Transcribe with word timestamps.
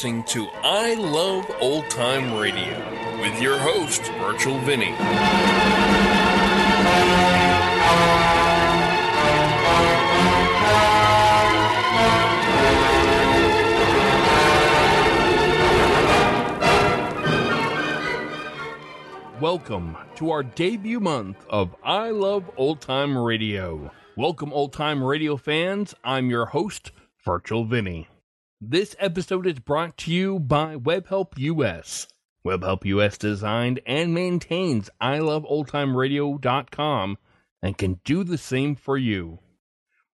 listening 0.00 0.24
to 0.24 0.48
I 0.62 0.94
Love 0.94 1.44
Old 1.60 1.90
Time 1.90 2.34
Radio 2.38 3.20
with 3.20 3.38
your 3.42 3.58
host, 3.58 4.00
Virtual 4.12 4.58
Vinny. 4.60 4.92
Welcome 19.38 19.98
to 20.14 20.30
our 20.30 20.42
debut 20.42 20.98
month 20.98 21.44
of 21.50 21.76
I 21.84 22.08
Love 22.08 22.50
Old 22.56 22.80
Time 22.80 23.18
Radio. 23.18 23.92
Welcome, 24.16 24.50
old 24.54 24.72
time 24.72 25.04
radio 25.04 25.36
fans. 25.36 25.94
I'm 26.02 26.30
your 26.30 26.46
host, 26.46 26.92
Virtual 27.22 27.66
Vinny. 27.66 28.09
This 28.62 28.94
episode 28.98 29.46
is 29.46 29.58
brought 29.58 29.96
to 29.96 30.12
you 30.12 30.38
by 30.38 30.76
WebHelp 30.76 31.32
US. 31.38 32.06
WebHelp 32.44 32.84
US 32.84 33.16
designed 33.16 33.80
and 33.86 34.12
maintains 34.12 34.90
iloveoldtimeradio.com 35.00 37.16
and 37.62 37.78
can 37.78 38.00
do 38.04 38.22
the 38.22 38.36
same 38.36 38.74
for 38.74 38.98
you. 38.98 39.38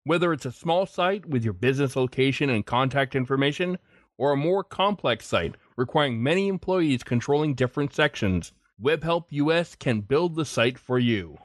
Whether 0.05 0.33
it's 0.33 0.47
a 0.47 0.53
small 0.53 0.87
site 0.87 1.27
with 1.27 1.43
your 1.43 1.55
business 1.55 1.97
location 1.97 2.49
and 2.49 2.65
contact 2.65 3.17
information, 3.17 3.79
or 4.17 4.31
a 4.31 4.37
more 4.37 4.63
complex 4.63 5.27
site 5.27 5.57
requiring 5.77 6.23
many 6.23 6.47
employees 6.47 7.03
controlling 7.03 7.55
different 7.55 7.93
sections, 7.93 8.53
WebHelp 8.81 9.25
US 9.31 9.75
can 9.75 10.03
build 10.03 10.37
the 10.37 10.45
site 10.45 10.79
for 10.79 11.01
you. 11.01 11.37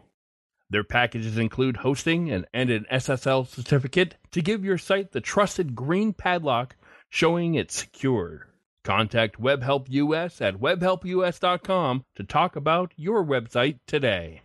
Their 0.69 0.83
packages 0.83 1.39
include 1.39 1.77
hosting 1.77 2.29
and, 2.29 2.45
and 2.53 2.69
an 2.69 2.85
SSL 2.91 3.47
certificate 3.47 4.17
to 4.29 4.43
give 4.43 4.63
your 4.63 4.77
site 4.77 5.13
the 5.13 5.19
trusted 5.19 5.73
green 5.73 6.13
padlock 6.13 6.75
showing 7.11 7.55
it's 7.55 7.75
secure. 7.75 8.47
Contact 8.85 9.39
WebHelp 9.39 9.87
US 9.89 10.41
at 10.41 10.55
webhelpus.com 10.55 12.05
to 12.15 12.23
talk 12.23 12.55
about 12.55 12.93
your 12.95 13.23
website 13.23 13.79
today. 13.85 14.41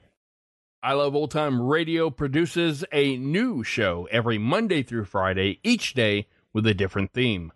I 0.83 0.93
Love 0.93 1.15
Old 1.15 1.31
Time 1.31 1.63
Radio 1.63 2.11
produces 2.11 2.85
a 2.93 3.17
new 3.19 3.63
show 3.63 4.09
every 4.11 4.37
Monday 4.37 4.83
through 4.83 5.05
Friday, 5.05 5.61
each 5.63 5.95
day 5.95 6.27
with 6.53 6.67
a 6.67 6.75
different 6.75 7.13
theme. 7.13 7.53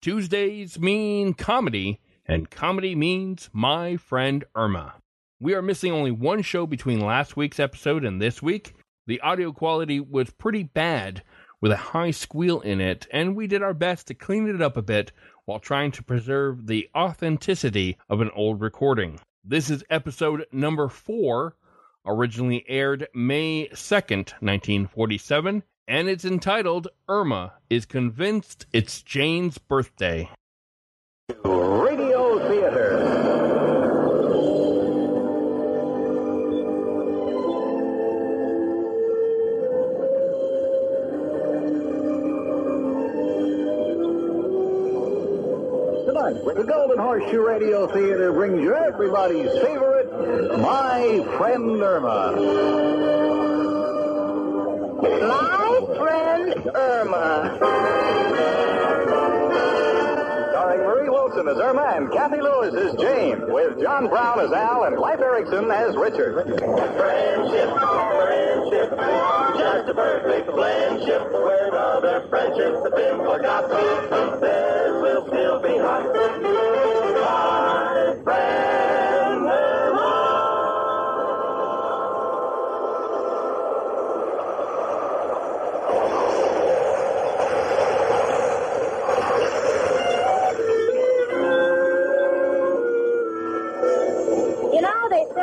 Tuesdays 0.00 0.78
mean 0.78 1.34
comedy, 1.34 2.00
and 2.24 2.48
comedy 2.48 2.94
means 2.94 3.50
my 3.52 3.96
friend 3.96 4.44
Irma. 4.54 4.94
We 5.40 5.54
are 5.54 5.62
missing 5.62 5.92
only 5.92 6.12
one 6.12 6.42
show 6.42 6.64
between 6.64 7.00
last 7.00 7.36
week's 7.36 7.58
episode 7.58 8.04
and 8.04 8.22
this 8.22 8.40
week. 8.40 8.74
The 9.08 9.20
audio 9.20 9.52
quality 9.52 9.98
was 9.98 10.30
pretty 10.30 10.62
bad 10.62 11.22
with 11.60 11.72
a 11.72 11.76
high 11.76 12.10
squeal 12.10 12.60
in 12.60 12.80
it, 12.80 13.06
and 13.10 13.34
we 13.34 13.46
did 13.46 13.62
our 13.62 13.74
best 13.74 14.06
to 14.06 14.14
clean 14.14 14.48
it 14.48 14.62
up 14.62 14.76
a 14.76 14.82
bit 14.82 15.12
while 15.44 15.58
trying 15.58 15.90
to 15.92 16.02
preserve 16.02 16.66
the 16.66 16.88
authenticity 16.94 17.96
of 18.08 18.20
an 18.20 18.30
old 18.34 18.60
recording. 18.60 19.18
This 19.44 19.70
is 19.70 19.84
episode 19.90 20.46
number 20.52 20.88
four, 20.88 21.56
originally 22.04 22.64
aired 22.68 23.08
May 23.14 23.68
2nd, 23.68 24.32
1947, 24.40 25.62
and 25.86 26.08
it's 26.08 26.24
entitled 26.24 26.88
Irma 27.08 27.54
is 27.70 27.86
Convinced 27.86 28.66
It's 28.72 29.02
Jane's 29.02 29.58
Birthday. 29.58 30.28
Radio 31.44 32.48
Theater. 32.48 33.07
Tonight, 46.18 46.54
the 46.56 46.64
Golden 46.64 46.98
Horseshoe 46.98 47.46
Radio 47.46 47.86
Theater 47.86 48.32
brings 48.32 48.60
you 48.60 48.74
everybody's 48.74 49.52
favorite, 49.62 50.10
My 50.58 51.24
Friend 51.36 51.80
Irma. 51.80 52.32
My 55.00 55.80
friend 55.96 56.70
Irma. 56.74 57.56
Starring 60.50 60.80
Marie 60.80 61.08
Wilson 61.08 61.46
as 61.46 61.58
Irma 61.58 61.92
and 61.96 62.10
Cathy 62.10 62.40
Lewis 62.40 62.74
as 62.74 62.94
Jane, 62.98 63.52
with 63.52 63.80
John 63.80 64.08
Brown 64.08 64.40
as 64.40 64.50
Al 64.50 64.84
and 64.84 64.98
Leif 64.98 65.20
Erickson 65.20 65.70
as 65.70 65.94
Richard. 65.94 66.34
Friendship, 66.58 67.70
friendship, 67.78 68.87
just 69.58 69.88
a 69.88 69.94
perfect 69.94 70.50
friendship. 70.50 71.32
Where 71.32 71.74
other 71.74 72.26
friendships 72.28 72.82
have 72.84 72.96
been 72.96 73.18
forgotten, 73.18 74.40
theirs 74.40 75.02
will 75.02 75.26
still 75.26 75.60
be 75.60 75.78
hot. 75.78 76.97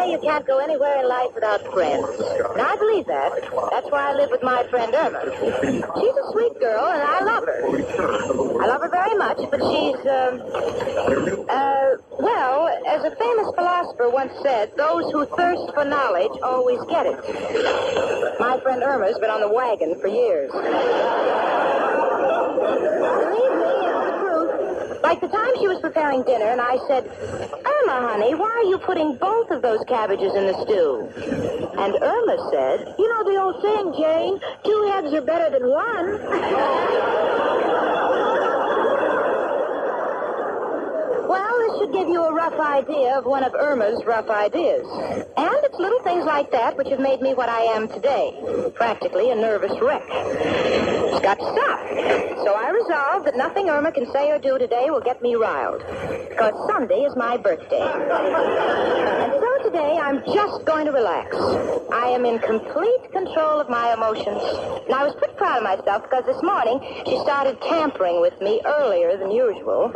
Say 0.05 0.11
you 0.11 0.19
can't 0.19 0.45
go 0.45 0.59
anywhere 0.59 0.99
in 0.99 1.07
life 1.07 1.33
without 1.33 1.61
friends. 1.73 2.05
And 2.53 2.61
I 2.61 2.75
believe 2.75 3.05
that. 3.07 3.31
That's 3.71 3.89
why 3.89 4.11
I 4.11 4.13
live 4.15 4.29
with 4.31 4.43
my 4.43 4.63
friend 4.69 4.93
Irma. 4.93 5.21
She's 5.99 6.15
a 6.15 6.31
sweet 6.31 6.59
girl, 6.59 6.85
and 6.85 7.01
I 7.01 7.23
love 7.23 7.43
her. 7.45 7.65
I 8.61 8.67
love 8.67 8.81
her 8.81 8.89
very 8.89 9.15
much, 9.17 9.37
but 9.49 9.59
she's, 9.59 9.99
um, 10.07 10.41
uh, 11.49 11.97
well, 12.19 12.69
as 12.87 13.03
a 13.03 13.15
famous 13.15 13.47
philosopher 13.55 14.09
once 14.09 14.33
said, 14.41 14.71
those 14.77 15.11
who 15.11 15.25
thirst 15.37 15.73
for 15.73 15.85
knowledge 15.85 16.31
always 16.43 16.79
get 16.89 17.05
it. 17.05 17.19
My 18.39 18.59
friend 18.61 18.83
Irma's 18.83 19.17
been 19.19 19.29
on 19.31 19.41
the 19.41 19.49
wagon 19.49 19.99
for 19.99 20.07
years. 20.07 20.51
Believe 23.05 23.51
me. 23.59 23.94
Like 25.05 25.21
the 25.21 25.27
time 25.27 25.53
she 25.59 25.67
was 25.67 25.79
preparing 25.81 26.23
dinner, 26.23 26.45
and 26.45 26.59
I 26.59 26.79
said, 26.87 27.05
Irma, 27.05 28.09
honey, 28.09 28.33
why 28.33 28.49
are 28.49 28.63
you 28.63 28.79
putting 28.79 29.15
both 29.17 29.51
of 29.51 29.61
those 29.61 29.85
cabbages 29.87 30.33
in 30.33 30.47
the 30.47 30.57
stew? 30.65 31.07
And 31.77 31.93
Irma 32.01 32.49
said, 32.51 32.95
You 32.97 33.07
know 33.13 33.23
the 33.23 33.39
old 33.39 33.61
saying, 33.61 33.93
Jane, 34.01 34.41
two 34.65 34.81
heads 34.89 35.13
are 35.13 35.21
better 35.21 35.51
than 35.51 35.69
one. 35.69 36.07
Well, 41.29 41.57
this 41.59 41.77
should 41.77 41.93
give 41.93 42.09
you 42.09 42.23
a 42.23 42.33
rough 42.33 42.59
idea 42.59 43.19
of 43.19 43.25
one 43.25 43.43
of 43.43 43.53
Irma's 43.53 44.03
rough 44.05 44.31
ideas. 44.31 44.87
And 45.37 45.55
it's 45.61 45.77
little 45.77 46.01
things 46.01 46.25
like 46.25 46.49
that 46.49 46.77
which 46.77 46.87
have 46.87 46.99
made 46.99 47.21
me 47.21 47.35
what 47.35 47.49
I 47.49 47.61
am 47.77 47.87
today. 47.89 48.71
Practically 48.73 49.29
a 49.29 49.35
nervous 49.35 49.79
wreck. 49.79 51.04
It's 51.15 51.23
got 51.23 51.39
stop. 51.39 51.79
So 52.43 52.51
I 52.55 52.71
resolved 52.75 53.25
that 53.25 53.37
nothing 53.37 53.69
Irma 53.69 53.93
can 53.93 54.11
say 54.11 54.31
or 54.31 54.37
do 54.37 54.59
today 54.59 54.89
will 54.89 54.99
get 54.99 55.21
me 55.21 55.35
riled. 55.35 55.79
Because 56.27 56.51
Sunday 56.67 57.07
is 57.07 57.15
my 57.15 57.37
birthday. 57.37 57.79
And 57.79 59.31
so 59.31 59.63
today 59.63 59.95
I'm 59.95 60.19
just 60.25 60.65
going 60.65 60.85
to 60.87 60.91
relax. 60.91 61.33
I 61.93 62.11
am 62.11 62.25
in 62.25 62.39
complete 62.39 63.13
control 63.13 63.61
of 63.61 63.69
my 63.69 63.93
emotions. 63.93 64.43
And 64.83 64.93
I 64.93 65.05
was 65.07 65.15
pretty 65.15 65.35
proud 65.35 65.59
of 65.59 65.63
myself 65.63 66.03
because 66.03 66.25
this 66.25 66.43
morning 66.43 66.83
she 67.07 67.17
started 67.23 67.61
tampering 67.61 68.19
with 68.19 68.35
me 68.41 68.59
earlier 68.65 69.15
than 69.15 69.31
usual 69.31 69.95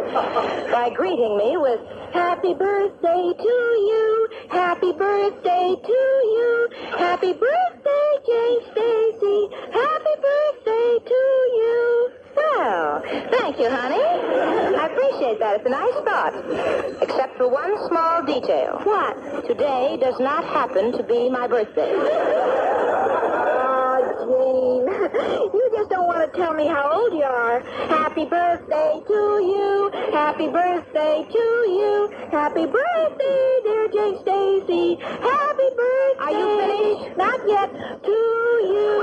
by 0.71 0.89
greeting 0.95 1.35
me 1.35 1.57
with 1.57 1.81
Happy 2.13 2.55
birthday 2.55 3.33
to 3.37 3.55
you. 3.89 4.29
Happy 4.49 4.91
birthday 4.93 5.75
to 5.75 5.91
you. 5.91 6.69
Happy 6.97 7.33
birthday, 7.33 8.09
Jane 8.25 8.61
Stacy. 8.71 9.49
Happy 9.71 10.15
birthday 10.17 10.97
to 11.05 11.21
you. 11.59 12.11
Well, 12.35 13.03
thank 13.31 13.59
you, 13.59 13.69
honey. 13.69 14.01
I 14.01 14.89
appreciate 14.91 15.39
that. 15.39 15.57
It's 15.57 15.65
a 15.65 15.69
nice 15.69 15.93
thought. 16.03 16.33
Except 17.03 17.27
for 17.39 17.47
one 17.47 17.71
small 17.87 18.21
detail. 18.25 18.81
What? 18.83 19.15
Today 19.47 19.97
does 20.01 20.19
not 20.19 20.43
happen 20.43 20.91
to 20.91 21.01
be 21.03 21.29
my 21.29 21.47
birthday. 21.47 21.93
Oh, 23.55 24.01
Jane. 24.27 24.83
You 25.53 25.69
just 25.73 25.89
don't 25.89 26.05
want 26.05 26.29
to 26.29 26.37
tell 26.37 26.53
me 26.53 26.67
how 26.67 26.91
old 26.91 27.13
you 27.13 27.23
are. 27.23 27.61
Happy 27.87 28.25
birthday 28.25 28.99
to 29.07 29.39
you. 29.53 29.89
Happy 30.11 30.49
birthday 30.49 31.25
to 31.31 31.39
you. 31.39 32.09
Happy 32.29 32.65
birthday, 32.65 33.59
dear 33.63 33.87
Jane 33.87 34.19
Stacy. 34.19 34.97
Happy 34.99 35.69
birthday. 35.79 36.19
Are 36.19 36.31
you 36.35 36.59
finished? 36.59 37.15
Not 37.17 37.39
yet. 37.47 37.71
To 38.03 38.11
you. 38.11 38.99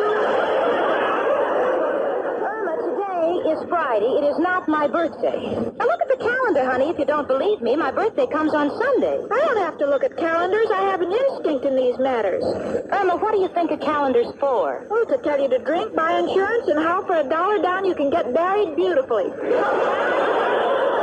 Is 3.47 3.63
Friday. 3.69 4.07
It 4.07 4.25
is 4.25 4.39
not 4.41 4.67
my 4.67 4.89
birthday. 4.89 5.39
Now 5.39 5.87
look 5.87 6.01
at 6.03 6.09
the 6.09 6.17
calendar, 6.19 6.65
honey. 6.65 6.91
If 6.91 6.99
you 6.99 7.05
don't 7.05 7.29
believe 7.29 7.63
me, 7.63 7.77
my 7.77 7.93
birthday 7.93 8.27
comes 8.27 8.53
on 8.53 8.77
Sunday. 8.77 9.23
I 9.31 9.39
don't 9.39 9.59
have 9.59 9.79
to 9.79 9.87
look 9.87 10.03
at 10.03 10.17
calendars. 10.17 10.67
I 10.75 10.83
have 10.91 11.01
an 11.01 11.13
instinct 11.13 11.65
in 11.65 11.77
these 11.77 11.97
matters. 11.97 12.43
Irma, 12.43 13.17
what 13.17 13.31
do 13.33 13.39
you 13.39 13.47
think 13.55 13.71
a 13.71 13.77
calendar's 13.77 14.35
for? 14.41 14.85
Oh, 14.91 15.05
to 15.05 15.19
tell 15.23 15.41
you 15.41 15.49
to 15.49 15.59
drink, 15.61 15.95
buy 15.95 16.19
insurance, 16.19 16.67
and 16.67 16.81
how 16.81 17.07
for 17.07 17.15
a 17.15 17.29
dollar 17.29 17.63
down 17.63 17.85
you 17.85 17.95
can 17.95 18.11
get 18.11 18.35
buried 18.35 18.75
beautifully. 18.75 19.31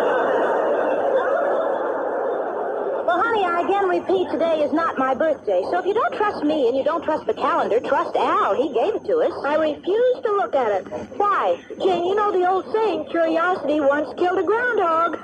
I 3.42 3.62
again 3.66 3.88
repeat, 3.90 4.30
today 4.30 4.62
is 4.62 4.72
not 4.72 4.98
my 4.98 5.14
birthday. 5.16 5.62
So 5.72 5.80
if 5.80 5.86
you 5.86 5.94
don't 5.94 6.14
trust 6.14 6.44
me 6.44 6.68
and 6.68 6.78
you 6.78 6.84
don't 6.84 7.04
trust 7.04 7.26
the 7.26 7.34
calendar, 7.34 7.80
trust 7.80 8.16
Al. 8.16 8.54
He 8.56 8.74
gave 8.74 8.96
it 8.96 9.06
to 9.06 9.18
us. 9.18 9.34
I 9.46 9.56
refuse 9.56 10.22
to 10.24 10.32
look 10.32 10.54
at 10.56 10.82
it. 10.82 10.88
Why? 11.18 11.58
Jane, 11.80 12.06
you 12.06 12.16
know 12.16 12.32
the 12.32 12.48
old 12.48 12.72
saying, 12.74 13.06
curiosity 13.10 13.80
once 13.80 14.14
killed 14.18 14.38
a 14.38 14.44
groundhog. 14.44 15.18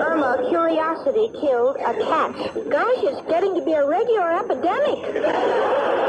Irma, 0.00 0.46
curiosity 0.48 1.30
killed 1.40 1.76
a 1.76 1.94
cat. 1.94 2.34
Gosh, 2.70 3.02
it's 3.02 3.28
getting 3.28 3.54
to 3.54 3.62
be 3.64 3.72
a 3.72 3.86
regular 3.86 4.30
epidemic. 4.38 5.99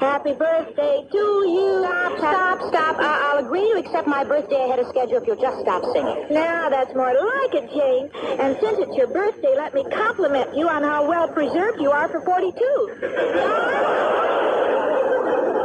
Happy 0.00 0.32
birthday 0.34 1.06
to 1.10 1.18
you. 1.18 1.80
Stop, 1.82 2.18
stop, 2.18 2.60
stop. 2.68 2.96
I- 2.98 3.30
I'll 3.32 3.38
agree 3.44 3.72
to 3.72 3.78
accept 3.78 4.06
my 4.06 4.22
birthday 4.24 4.64
ahead 4.64 4.78
of 4.78 4.86
schedule 4.88 5.16
if 5.18 5.26
you'll 5.26 5.40
just 5.40 5.60
stop 5.60 5.82
singing. 5.92 6.26
Now, 6.30 6.68
that's 6.68 6.94
more 6.94 7.12
like 7.12 7.54
it, 7.54 7.70
Jane. 7.72 8.10
And 8.38 8.56
since 8.60 8.78
it's 8.78 8.96
your 8.96 9.08
birthday, 9.08 9.54
let 9.56 9.74
me 9.74 9.84
compliment 9.90 10.54
you 10.56 10.68
on 10.68 10.82
how 10.82 11.08
well 11.08 11.28
preserved 11.28 11.80
you 11.80 11.90
are 11.90 12.08
for 12.08 12.20
42. 12.20 12.54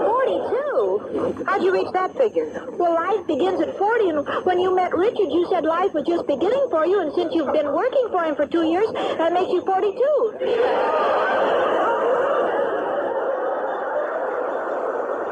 42? 0.05 1.43
How'd 1.45 1.63
you 1.63 1.71
reach 1.73 1.91
that 1.93 2.15
figure? 2.17 2.47
Well, 2.77 2.93
life 2.95 3.25
begins 3.27 3.61
at 3.61 3.77
40, 3.77 4.09
and 4.09 4.27
when 4.45 4.59
you 4.59 4.73
met 4.75 4.95
Richard, 4.95 5.29
you 5.29 5.45
said 5.49 5.63
life 5.65 5.93
was 5.93 6.05
just 6.07 6.25
beginning 6.27 6.67
for 6.71 6.85
you, 6.85 6.99
and 7.01 7.13
since 7.13 7.33
you've 7.33 7.51
been 7.53 7.71
working 7.73 8.07
for 8.11 8.23
him 8.23 8.35
for 8.35 8.45
two 8.47 8.63
years, 8.63 8.89
that 8.93 9.33
makes 9.33 9.51
you 9.51 9.61
42. 9.61 11.78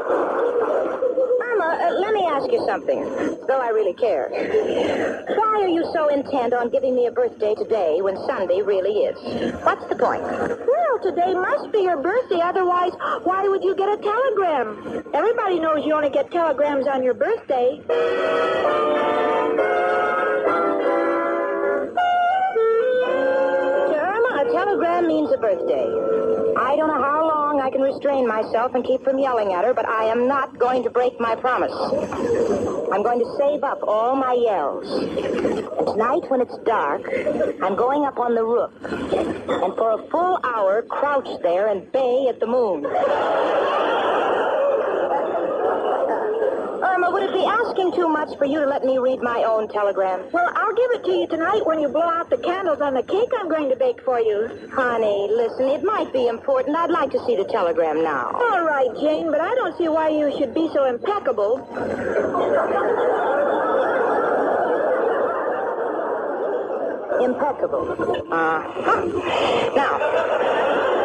Irma, 0.10 1.70
uh, 1.82 1.92
let 2.00 2.14
me 2.14 2.24
ask 2.26 2.52
you 2.52 2.64
something, 2.66 3.04
though 3.48 3.60
I 3.62 3.70
really 3.70 3.94
care. 3.94 4.30
Why 4.30 5.62
are 5.64 5.68
you 5.68 5.84
so 5.94 6.08
intent 6.10 6.54
on 6.54 6.70
giving 6.70 6.96
me 6.96 7.08
a 7.08 7.12
birthday 7.12 7.56
today 7.56 8.02
when 8.02 8.16
Sunday 8.26 8.62
really 8.62 9.04
is? 9.06 9.18
What's 9.64 9.86
the 9.88 9.96
point? 9.96 10.22
Well, 10.24 11.00
today 11.04 11.34
must 11.34 11.72
be 11.72 11.80
your 11.80 11.98
birthday, 12.02 12.40
otherwise, 12.42 12.92
why 13.24 13.48
would 13.48 13.64
you 13.64 13.76
get 13.76 13.90
a 13.90 13.98
telegram? 13.98 15.04
Everybody 15.14 15.60
knows 15.60 15.86
you 15.86 15.94
only 15.94 16.10
get 16.10 16.32
telegrams 16.32 16.88
on 16.88 17.04
your 17.04 17.14
birthday. 17.14 17.82
To 23.88 23.96
Irma, 23.96 24.44
a 24.46 24.52
telegram 24.52 25.08
means 25.08 25.32
a 25.32 25.38
birthday. 25.38 25.88
I 26.58 26.76
don't 26.76 26.88
know 26.88 27.02
how 27.02 27.27
I 27.68 27.70
can 27.70 27.82
restrain 27.82 28.26
myself 28.26 28.76
and 28.76 28.86
keep 28.86 29.04
from 29.04 29.20
yelling 29.20 29.52
at 29.52 29.66
her, 29.66 29.74
but 29.74 29.86
I 29.86 30.06
am 30.06 30.26
not 30.26 30.58
going 30.58 30.84
to 30.84 30.90
break 30.90 31.20
my 31.20 31.36
promise. 31.36 31.74
I'm 32.94 33.04
going 33.04 33.20
to 33.20 33.36
save 33.38 33.62
up 33.62 33.80
all 33.84 34.16
my 34.16 34.32
yells. 34.32 34.88
And 34.90 35.86
tonight, 35.86 36.32
when 36.32 36.40
it's 36.40 36.58
dark, 36.60 37.02
I'm 37.62 37.76
going 37.76 38.06
up 38.06 38.20
on 38.20 38.36
the 38.36 38.44
roof. 38.46 38.72
And 38.82 39.76
for 39.76 40.00
a 40.00 40.08
full 40.08 40.40
hour, 40.46 40.82
crouch 40.84 41.28
there 41.44 41.68
and 41.68 41.92
bay 41.92 42.28
at 42.30 42.40
the 42.40 42.48
moon. 42.48 42.86
Irma, 46.86 47.07
would 47.18 47.30
it 47.32 47.34
be 47.34 47.46
asking 47.46 47.92
too 47.94 48.08
much 48.08 48.38
for 48.38 48.46
you 48.46 48.60
to 48.60 48.68
let 48.68 48.84
me 48.86 49.00
read 49.00 49.22
my 49.22 49.44
own 49.44 49.68
telegram? 49.70 50.22
Well, 50.32 50.52
I'll 50.54 50.76
give 50.76 50.92
it 50.92 51.04
to 51.06 51.12
you 51.12 51.28
tonight 51.28 51.66
when 51.66 51.80
you 51.80 51.88
blow 51.90 52.04
out 52.04 52.30
the 52.30 52.38
candles 52.38 52.80
on 52.80 52.94
the 52.94 53.02
cake 53.02 53.30
I'm 53.40 53.50
going 53.50 53.70
to 53.70 53.76
bake 53.76 54.04
for 54.04 54.20
you. 54.20 54.70
Honey, 54.72 55.28
listen, 55.32 55.66
it 55.66 55.84
might 55.84 56.14
be 56.14 56.28
important. 56.28 56.76
I'd 56.76 56.92
like 56.92 57.10
to 57.12 57.26
see 57.26 57.36
the 57.36 57.46
telegram 57.46 58.04
now. 58.04 58.30
All 58.34 58.64
right, 58.64 58.90
Jane, 59.02 59.32
but 59.32 59.42
I 59.42 59.56
don't 59.56 59.76
see 59.80 59.88
why 59.88 60.10
you 60.10 60.32
should 60.38 60.54
be 60.54 60.70
so 60.74 60.86
impeccable. 60.86 61.58
Impeccable. 67.20 67.90
Uh-huh. 68.32 69.72
Now, 69.76 70.97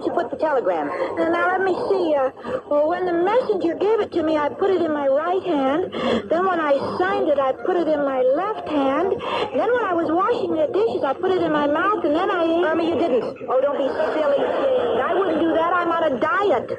did 0.00 0.06
you 0.06 0.12
put 0.14 0.30
the 0.30 0.36
telegram? 0.36 0.88
Now 1.16 1.52
let 1.52 1.60
me 1.60 1.76
see. 1.92 2.14
Uh, 2.16 2.30
well, 2.70 2.88
when 2.88 3.04
the 3.04 3.12
messenger 3.12 3.74
gave 3.74 4.00
it 4.00 4.10
to 4.12 4.22
me, 4.22 4.36
I 4.36 4.48
put 4.48 4.70
it 4.70 4.80
in 4.80 4.92
my 4.92 5.06
right 5.08 5.42
hand. 5.42 5.92
Then 6.30 6.46
when 6.46 6.58
I 6.58 6.72
signed 6.96 7.28
it, 7.28 7.38
I 7.38 7.52
put 7.52 7.76
it 7.76 7.86
in 7.86 8.00
my 8.00 8.22
left 8.22 8.66
hand. 8.68 9.12
Then 9.52 9.68
when 9.68 9.84
I 9.84 9.92
was 9.92 10.08
washing 10.08 10.56
the 10.56 10.72
dishes, 10.72 11.04
I 11.04 11.12
put 11.12 11.32
it 11.32 11.42
in 11.42 11.52
my 11.52 11.66
mouth, 11.66 12.02
and 12.04 12.16
then 12.16 12.30
I 12.30 12.44
ate. 12.44 12.64
Irma, 12.64 12.82
you 12.82 12.96
didn't. 12.96 13.24
Oh, 13.48 13.60
don't 13.60 13.76
be 13.76 13.88
silly, 13.92 14.40
Jane. 14.40 15.04
I 15.04 15.12
wouldn't 15.12 15.40
do 15.40 15.52
that. 15.52 15.72
I'm 15.76 15.92
on 15.92 16.02
a 16.08 16.16
diet. 16.16 16.70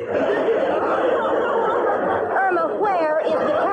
Irma, 2.41 2.81
where 2.81 3.21
is 3.21 3.33
the 3.33 3.37
telegram? 3.37 3.70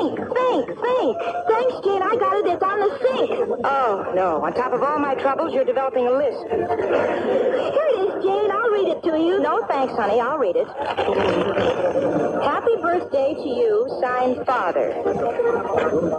Where 0.00 0.16
is 0.16 0.18
it? 0.18 0.30
Think, 0.30 0.32
think, 0.32 0.66
think. 0.80 1.16
Thanks, 1.48 1.74
Jane. 1.84 2.02
I 2.02 2.16
got 2.16 2.36
it. 2.36 2.46
It's 2.46 2.62
on 2.62 2.80
the 2.80 2.90
sink. 2.98 3.30
Oh, 3.64 4.12
no. 4.14 4.42
On 4.44 4.52
top 4.54 4.72
of 4.72 4.82
all 4.82 4.98
my 4.98 5.14
troubles, 5.14 5.52
you're 5.52 5.64
developing 5.64 6.06
a 6.06 6.12
list. 6.12 6.40
Here 6.48 7.86
it 7.88 7.98
is, 8.00 8.24
Jane. 8.24 8.50
I'll 8.50 8.70
read 8.70 8.88
it 8.88 9.02
to 9.04 9.18
you. 9.18 9.40
No, 9.40 9.66
thanks, 9.66 9.94
honey. 9.94 10.20
I'll 10.20 10.38
read 10.38 10.56
it. 10.56 10.66
Happy 12.42 12.76
birthday 12.80 13.34
to 13.34 13.48
you, 13.48 13.98
signed 14.00 14.44
Father. 14.46 14.92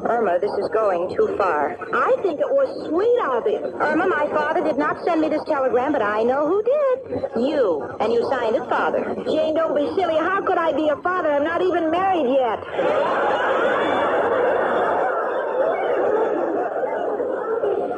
Irma, 0.08 0.38
this 0.40 0.52
is 0.52 0.70
going 0.70 1.14
too 1.16 1.36
far. 1.38 1.78
I 1.94 2.16
think 2.22 2.40
it 2.40 2.50
was 2.50 2.70
sweet 2.88 3.20
of 3.26 3.46
him. 3.46 3.82
Irma, 3.82 4.08
my 4.08 4.28
father 4.28 4.64
did 4.64 4.78
not 4.78 5.04
send 5.04 5.22
me 5.22 5.30
this 5.30 5.44
telegram, 5.46 5.92
but 5.92 6.02
I 6.02 6.24
know 6.24 6.48
who 6.48 6.62
did. 6.64 7.22
You. 7.42 7.84
And 8.00 8.14
you 8.14 8.28
signed 8.30 8.56
it, 8.56 8.68
Father. 8.70 9.16
Jane, 9.26 9.56
don't 9.56 9.76
be 9.76 9.90
silly. 9.96 10.18
How 10.18 10.42
could 10.42 10.58
I 10.58 10.72
be 10.74 10.90
a 10.90 10.96
father? 10.98 11.32
I'm 11.32 11.44
not 11.44 11.62
even 11.62 11.90
married 11.90 12.28
yet. 12.30 13.71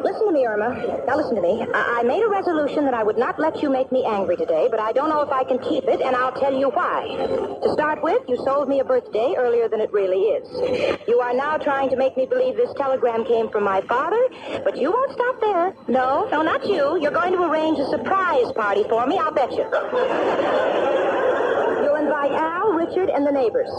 Listen 0.03 0.27
to 0.27 0.33
me, 0.33 0.45
Irma. 0.45 1.03
Now 1.07 1.17
listen 1.17 1.35
to 1.35 1.41
me. 1.41 1.65
I-, 1.73 1.99
I 1.99 2.03
made 2.03 2.21
a 2.23 2.29
resolution 2.29 2.85
that 2.85 2.93
I 2.93 3.03
would 3.03 3.17
not 3.17 3.39
let 3.39 3.61
you 3.63 3.69
make 3.69 3.91
me 3.91 4.05
angry 4.05 4.35
today, 4.35 4.67
but 4.69 4.79
I 4.79 4.91
don't 4.91 5.09
know 5.09 5.21
if 5.21 5.29
I 5.29 5.43
can 5.43 5.57
keep 5.59 5.85
it, 5.85 6.01
and 6.01 6.15
I'll 6.15 6.31
tell 6.33 6.53
you 6.53 6.69
why. 6.69 7.07
To 7.63 7.73
start 7.73 8.03
with, 8.03 8.21
you 8.27 8.37
sold 8.37 8.67
me 8.69 8.79
a 8.79 8.83
birthday 8.83 9.33
earlier 9.37 9.67
than 9.69 9.81
it 9.81 9.91
really 9.91 10.21
is. 10.37 10.99
You 11.07 11.19
are 11.21 11.33
now 11.33 11.57
trying 11.57 11.89
to 11.89 11.95
make 11.95 12.15
me 12.17 12.25
believe 12.25 12.55
this 12.55 12.73
telegram 12.77 13.25
came 13.25 13.49
from 13.49 13.63
my 13.63 13.81
father, 13.81 14.21
but 14.63 14.77
you 14.77 14.91
won't 14.91 15.13
stop 15.13 15.39
there. 15.41 15.73
No, 15.87 16.27
no, 16.31 16.41
not 16.41 16.65
you. 16.67 16.99
You're 17.01 17.11
going 17.11 17.31
to 17.33 17.43
arrange 17.43 17.79
a 17.79 17.87
surprise 17.89 18.51
party 18.53 18.83
for 18.89 19.07
me, 19.07 19.17
I'll 19.17 19.33
bet 19.33 19.51
you. 19.51 21.22
Richard, 22.85 23.09
and 23.09 23.25
the 23.25 23.31
neighbors. 23.31 23.69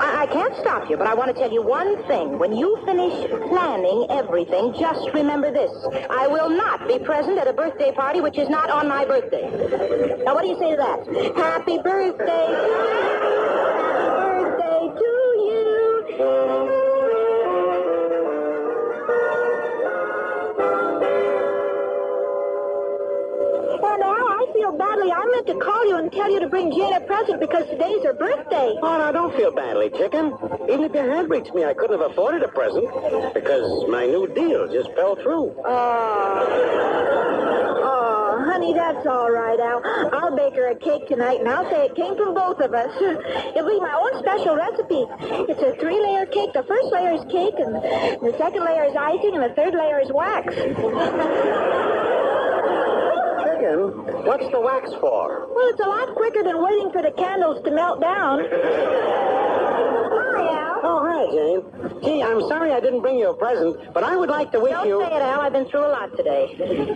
I, 0.00 0.22
I 0.22 0.26
can't 0.26 0.54
stop 0.56 0.88
you, 0.88 0.96
but 0.96 1.06
I 1.06 1.14
want 1.14 1.34
to 1.34 1.38
tell 1.38 1.52
you 1.52 1.62
one 1.62 2.02
thing. 2.04 2.38
When 2.38 2.56
you 2.56 2.78
finish 2.86 3.28
planning 3.48 4.06
everything, 4.08 4.74
just 4.78 5.10
remember 5.12 5.52
this. 5.52 5.70
I 6.08 6.26
will 6.26 6.48
not 6.48 6.86
be 6.88 6.98
present 6.98 7.38
at 7.38 7.46
a 7.46 7.52
birthday 7.52 7.92
party 7.92 8.20
which 8.20 8.38
is 8.38 8.48
not 8.48 8.70
on 8.70 8.88
my 8.88 9.04
birthday. 9.04 9.50
Now, 10.24 10.34
what 10.34 10.42
do 10.42 10.48
you 10.48 10.58
say 10.58 10.70
to 10.70 10.76
that? 10.76 11.36
Happy 11.36 11.78
birthday! 11.78 13.73
Meant 25.34 25.46
to 25.48 25.54
call 25.58 25.88
you 25.88 25.96
and 25.96 26.12
tell 26.12 26.30
you 26.30 26.38
to 26.40 26.48
bring 26.48 26.70
Jane 26.70 26.92
a 26.92 27.00
present 27.00 27.40
because 27.40 27.66
today's 27.68 28.04
her 28.04 28.12
birthday. 28.14 28.74
Oh, 28.82 28.98
now, 28.98 29.10
don't 29.10 29.34
feel 29.36 29.50
badly, 29.50 29.90
chicken. 29.90 30.32
Even 30.68 30.84
if 30.84 30.94
you 30.94 31.00
had 31.00 31.28
reached 31.28 31.52
me, 31.54 31.64
I 31.64 31.74
couldn't 31.74 31.98
have 31.98 32.10
afforded 32.12 32.42
a 32.44 32.48
present 32.48 32.86
because 33.34 33.88
my 33.88 34.06
new 34.06 34.28
deal 34.28 34.68
just 34.70 34.92
fell 34.94 35.16
through. 35.16 35.54
Oh, 37.86 38.44
honey, 38.46 38.72
that's 38.74 39.04
all 39.06 39.30
right, 39.30 39.58
Al. 39.58 39.82
I'll 40.14 40.36
bake 40.36 40.54
her 40.54 40.68
a 40.68 40.76
cake 40.76 41.08
tonight, 41.08 41.40
and 41.40 41.48
I'll 41.48 41.68
say 41.68 41.86
it 41.86 41.96
came 41.96 42.16
from 42.16 42.34
both 42.34 42.60
of 42.60 42.72
us. 42.72 42.94
It'll 43.56 43.68
be 43.68 43.80
my 43.80 43.94
own 43.94 44.22
special 44.22 44.54
recipe. 44.54 45.04
It's 45.50 45.62
a 45.62 45.74
three-layer 45.80 46.26
cake. 46.26 46.52
The 46.52 46.62
first 46.62 46.92
layer 46.92 47.14
is 47.14 47.24
cake, 47.24 47.58
and 47.58 47.74
the 47.74 48.34
second 48.38 48.64
layer 48.64 48.84
is 48.84 48.94
icing, 48.94 49.34
and 49.34 49.42
the 49.42 49.54
third 49.56 49.74
layer 49.74 49.98
is 50.00 50.12
wax. 50.12 50.54
Chicken, 53.74 54.24
what's 54.24 54.48
the 54.50 54.60
wax 54.60 54.90
for? 55.00 55.48
Well, 55.52 55.68
it's 55.68 55.80
a 55.80 55.88
lot 55.88 56.14
quicker 56.14 56.44
than 56.44 56.62
waiting 56.62 56.92
for 56.92 57.02
the 57.02 57.10
candles 57.10 57.62
to 57.64 57.70
melt 57.72 58.00
down. 58.00 58.38
Al. 60.48 60.80
Oh, 60.84 61.00
hi, 61.04 61.24
Jane. 61.32 62.02
Gee, 62.02 62.22
I'm 62.22 62.40
sorry 62.48 62.72
I 62.72 62.80
didn't 62.80 63.00
bring 63.00 63.18
you 63.18 63.30
a 63.30 63.34
present, 63.34 63.92
but 63.94 64.02
I 64.04 64.16
would 64.16 64.28
like 64.28 64.52
to 64.52 64.60
wish 64.60 64.72
Don't 64.72 64.86
you. 64.88 65.00
say 65.00 65.14
it, 65.16 65.22
Al. 65.22 65.40
I've 65.40 65.52
been 65.52 65.66
through 65.66 65.86
a 65.86 65.92
lot 65.92 66.14
today. 66.16 66.54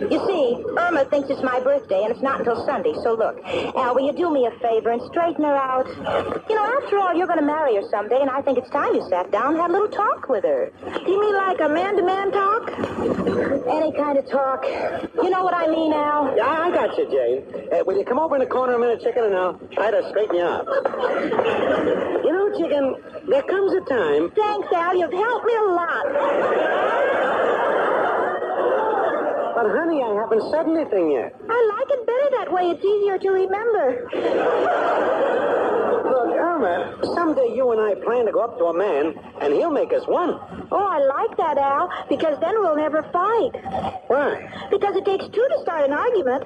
You 0.09 0.19
see, 0.27 0.63
Irma 0.77 1.05
thinks 1.05 1.29
it's 1.29 1.41
my 1.43 1.59
birthday, 1.59 2.03
and 2.03 2.11
it's 2.11 2.21
not 2.21 2.39
until 2.39 2.63
Sunday. 2.65 2.93
So 3.03 3.13
look, 3.13 3.39
Al, 3.75 3.95
will 3.95 4.05
you 4.05 4.13
do 4.13 4.31
me 4.31 4.45
a 4.45 4.51
favor 4.59 4.89
and 4.91 5.01
straighten 5.11 5.43
her 5.43 5.55
out? 5.55 5.87
You 6.49 6.55
know, 6.55 6.65
after 6.81 6.97
all, 6.99 7.13
you're 7.15 7.27
going 7.27 7.39
to 7.39 7.45
marry 7.45 7.75
her 7.75 7.83
someday, 7.89 8.19
and 8.21 8.29
I 8.29 8.41
think 8.41 8.57
it's 8.57 8.69
time 8.69 8.93
you 8.93 9.05
sat 9.09 9.31
down 9.31 9.53
and 9.53 9.57
had 9.61 9.69
a 9.69 9.73
little 9.73 9.89
talk 9.89 10.29
with 10.29 10.43
her. 10.43 10.71
You 11.07 11.19
mean 11.19 11.35
like 11.35 11.59
a 11.59 11.69
man-to-man 11.69 12.31
talk? 12.31 12.69
Any 13.69 13.91
kind 13.93 14.17
of 14.17 14.29
talk. 14.29 14.63
You 15.23 15.29
know 15.29 15.43
what 15.43 15.53
I 15.53 15.67
mean, 15.67 15.93
Al? 15.93 16.35
Yeah, 16.35 16.47
I 16.47 16.69
got 16.71 16.97
you, 16.97 17.05
Jane. 17.09 17.69
Uh, 17.71 17.83
will 17.85 17.97
you 17.97 18.05
come 18.05 18.19
over 18.19 18.35
in 18.35 18.41
the 18.41 18.47
corner 18.47 18.73
a 18.75 18.79
minute, 18.79 19.01
chicken, 19.01 19.23
and 19.25 19.35
I'll 19.35 19.53
try 19.71 19.91
to 19.91 20.07
straighten 20.09 20.35
you 20.35 20.43
out. 20.43 20.65
You 22.23 22.31
know, 22.31 22.49
chicken, 22.57 22.95
there 23.39 23.47
comes 23.47 23.73
a 23.73 23.79
time. 23.81 24.31
Thanks, 24.31 24.67
Al. 24.73 24.97
You've 24.97 25.13
helped 25.13 25.45
me 25.45 25.55
a 25.55 25.63
lot. 25.71 26.03
But, 29.55 29.71
honey, 29.71 30.03
I 30.03 30.13
haven't 30.19 30.43
said 30.51 30.67
anything 30.67 31.11
yet. 31.11 31.35
I 31.49 31.59
like 31.77 31.89
it 31.89 32.05
better 32.05 32.29
that 32.37 32.51
way. 32.51 32.71
It's 32.71 32.83
easier 32.83 33.17
to 33.17 33.29
remember. 33.29 34.09
Look, 36.09 36.35
Irma, 36.35 36.99
someday 37.15 37.53
you 37.55 37.71
and 37.71 37.79
I 37.79 37.95
plan 38.03 38.25
to 38.25 38.31
go 38.31 38.41
up 38.41 38.57
to 38.57 38.65
a 38.65 38.73
man, 38.73 39.13
and 39.41 39.53
he'll 39.53 39.71
make 39.71 39.93
us 39.93 40.05
one. 40.07 40.39
Oh, 40.71 40.85
I 40.85 40.99
like 40.99 41.37
that, 41.37 41.57
Al, 41.57 41.89
because 42.09 42.37
then 42.41 42.59
we'll 42.59 42.75
never 42.75 43.03
fight. 43.03 43.55
Why? 44.07 44.67
Because 44.69 44.95
it 44.97 45.05
takes 45.05 45.25
two 45.25 45.47
to 45.47 45.59
start 45.61 45.85
an 45.85 45.93
argument. 45.93 46.43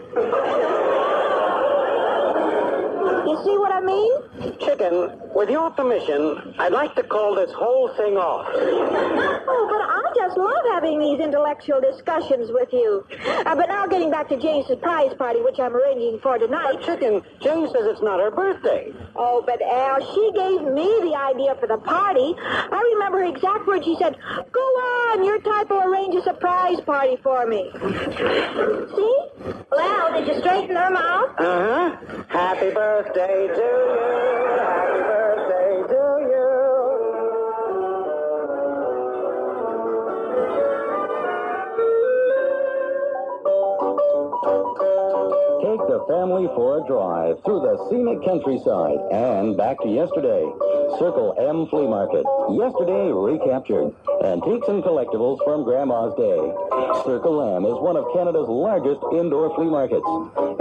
You 3.25 3.41
see 3.45 3.57
what 3.57 3.71
I 3.71 3.79
mean? 3.79 4.11
Chicken, 4.59 5.09
with 5.33 5.49
your 5.49 5.69
permission, 5.71 6.53
I'd 6.59 6.73
like 6.73 6.93
to 6.95 7.03
call 7.03 7.35
this 7.35 7.51
whole 7.53 7.87
thing 7.95 8.17
off. 8.17 8.47
Oh, 9.45 9.67
but 9.69 9.81
I 9.81 10.02
just 10.15 10.37
love 10.37 10.63
having 10.71 10.99
these 10.99 11.19
intellectual 11.19 11.81
discussions 11.81 12.49
with 12.51 12.69
you. 12.71 13.05
Uh, 13.45 13.55
but 13.55 13.67
now 13.69 13.85
getting 13.87 14.11
back 14.11 14.29
to 14.29 14.37
Jane's 14.37 14.67
surprise 14.67 15.13
party, 15.17 15.41
which 15.41 15.59
I'm 15.59 15.75
arranging 15.75 16.19
for 16.21 16.37
tonight. 16.37 16.81
Chicken, 16.83 17.21
Jane 17.41 17.67
says 17.67 17.85
it's 17.85 18.01
not 18.01 18.19
her 18.19 18.31
birthday. 18.31 18.93
Oh, 19.15 19.43
but 19.45 19.61
Al, 19.61 19.99
she 20.13 20.31
gave 20.35 20.61
me 20.73 20.87
the 21.09 21.15
idea 21.15 21.55
for 21.59 21.67
the 21.67 21.77
party. 21.77 22.35
I 22.39 22.81
remember 22.93 23.19
her 23.19 23.25
exact 23.25 23.67
words. 23.67 23.85
She 23.85 23.95
said, 23.99 24.15
Go 24.51 24.59
on, 24.59 25.23
your 25.23 25.39
type 25.41 25.69
will 25.69 25.83
arrange 25.83 26.15
a 26.15 26.23
surprise 26.23 26.79
party 26.81 27.17
for 27.23 27.45
me. 27.47 27.69
See? 27.73 29.17
Well, 29.71 29.79
Al, 29.79 30.19
did 30.19 30.27
you 30.27 30.39
straighten 30.41 30.77
Irma 30.77 30.99
out? 30.99 31.39
Uh-huh. 31.39 32.23
Happy 32.29 32.71
birthday 32.71 33.47
to 33.47 33.53
you. 33.53 34.52
Take 45.73 45.89
the 45.89 46.05
family 46.05 46.45
for 46.53 46.77
a 46.77 46.85
drive 46.85 47.41
through 47.41 47.65
the 47.65 47.89
scenic 47.89 48.21
countryside 48.21 49.01
and 49.09 49.57
back 49.57 49.81
to 49.81 49.89
yesterday. 49.89 50.45
Circle 51.01 51.33
M 51.33 51.65
Flea 51.65 51.89
Market. 51.89 52.21
Yesterday 52.53 53.09
recaptured. 53.09 53.89
Antiques 54.21 54.69
and 54.69 54.85
collectibles 54.85 55.41
from 55.41 55.65
Grandma's 55.65 56.13
day. 56.13 56.37
Circle 57.01 57.57
M 57.57 57.65
is 57.65 57.73
one 57.81 57.97
of 57.97 58.05
Canada's 58.13 58.45
largest 58.45 59.01
indoor 59.17 59.49
flea 59.57 59.65
markets. 59.65 60.05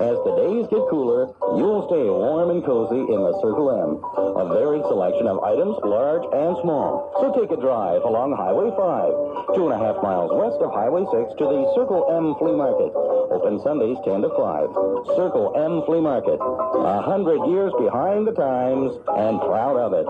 As 0.00 0.16
the 0.24 0.32
days 0.40 0.64
get 0.72 0.80
cooler, 0.88 1.28
you'll 1.60 1.84
stay 1.92 2.08
warm 2.08 2.48
and 2.48 2.64
cozy 2.64 3.04
in 3.04 3.20
the 3.20 3.36
Circle 3.44 3.68
M. 3.68 4.00
A 4.16 4.48
varied 4.48 4.88
selection 4.88 5.28
of 5.28 5.44
items, 5.44 5.76
large 5.84 6.24
and 6.32 6.56
small. 6.64 7.12
So 7.20 7.36
take 7.36 7.52
a 7.52 7.60
drive 7.60 8.00
along 8.08 8.32
Highway 8.32 8.72
5, 8.72 9.60
two 9.60 9.68
and 9.68 9.76
a 9.76 9.80
half 9.84 10.00
miles 10.00 10.32
west 10.32 10.56
of 10.64 10.72
Highway 10.72 11.04
6 11.04 11.36
to 11.36 11.44
the 11.44 11.68
Circle 11.76 12.08
M 12.08 12.32
Flea 12.40 12.56
Market. 12.56 12.96
Open 13.28 13.60
Sundays 13.60 14.00
10 14.04 14.24
to 14.24 14.32
5. 14.32 15.01
Circle 15.06 15.52
M 15.56 15.82
Flea 15.86 16.00
Market. 16.00 16.38
A 16.40 17.02
hundred 17.02 17.44
years 17.46 17.72
behind 17.78 18.26
the 18.26 18.32
times 18.32 18.96
and 19.16 19.40
proud 19.40 19.76
of 19.76 19.92
it. 19.92 20.06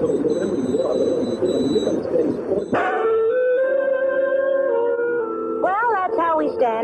Well, 0.00 0.61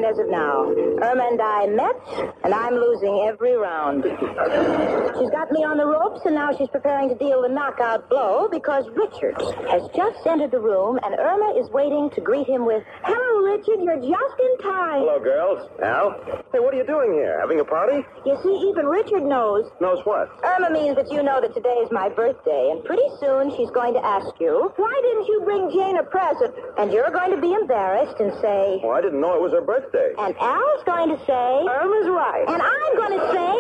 as 0.09 0.19
of 0.19 0.29
now. 0.31 0.65
Irma 1.05 1.25
and 1.29 1.41
I 1.43 1.67
met, 1.69 1.97
and 2.45 2.55
I'm 2.55 2.75
losing 2.75 3.29
every 3.29 3.55
round. 3.57 4.05
She's 4.05 5.31
got 5.31 5.53
me 5.53 5.65
on 5.65 5.77
the 5.77 5.85
ropes, 5.85 6.25
and 6.25 6.35
now 6.35 6.57
she's 6.57 6.69
preparing 6.69 7.09
to 7.11 7.15
deal 7.15 7.43
the 7.43 7.49
knockout 7.49 8.09
blow 8.09 8.49
because 8.51 8.89
Richard 8.97 9.37
has 9.69 9.85
just 9.95 10.25
entered 10.27 10.51
the 10.51 10.61
room, 10.61 10.99
and 11.05 11.13
Irma 11.19 11.61
is 11.61 11.69
waiting 11.71 12.09
to 12.17 12.21
greet 12.21 12.47
him 12.49 12.65
with, 12.65 12.83
Hello, 13.05 13.45
Richard. 13.45 13.85
You're 13.85 14.01
just 14.01 14.37
in 14.41 14.53
time. 14.65 15.05
Hello, 15.05 15.21
girls. 15.21 15.69
Al? 15.83 16.17
Hey, 16.53 16.61
what 16.61 16.73
are 16.73 16.79
you 16.81 16.87
doing 16.87 17.13
here? 17.13 17.37
Having 17.41 17.61
a 17.61 17.65
party? 17.69 18.01
You 18.25 18.39
see, 18.43 18.55
even 18.73 18.87
Richard 18.87 19.23
knows. 19.25 19.69
Knows 19.81 20.01
what? 20.05 20.33
Irma 20.43 20.71
means 20.71 20.97
that 20.97 21.11
you 21.13 21.23
know 21.23 21.41
that 21.41 21.53
today 21.55 21.77
is 21.85 21.91
my 21.93 22.09
birthday, 22.09 22.71
and 22.73 22.83
pretty 22.85 23.07
soon 23.21 23.53
she's 23.57 23.71
going 23.71 23.93
to 23.93 24.05
ask 24.05 24.33
you, 24.41 24.73
Why 24.77 24.95
didn't 25.05 25.27
you 25.29 25.43
bring 25.45 25.69
Jane 25.71 25.99
a 25.99 26.05
present? 26.05 26.55
and 26.79 26.93
you're 26.93 27.11
going 27.11 27.31
to 27.35 27.41
be 27.41 27.53
embarrassed 27.53 28.21
and 28.21 28.33
say, 28.41 28.81
Well, 28.83 28.93
I 28.97 29.01
didn't 29.01 29.21
know 29.21 29.35
it 29.35 29.43
was 29.43 29.53
her 29.53 29.61
birthday. 29.61 29.98
And 30.19 30.37
Al's 30.39 30.83
going 30.85 31.11
to 31.17 31.25
say, 31.25 31.65
Irma's 31.69 32.09
right. 32.09 32.45
and 32.49 32.63
I'm 32.63 32.97
going 32.97 33.19
to 33.19 33.25
say, 33.33 33.53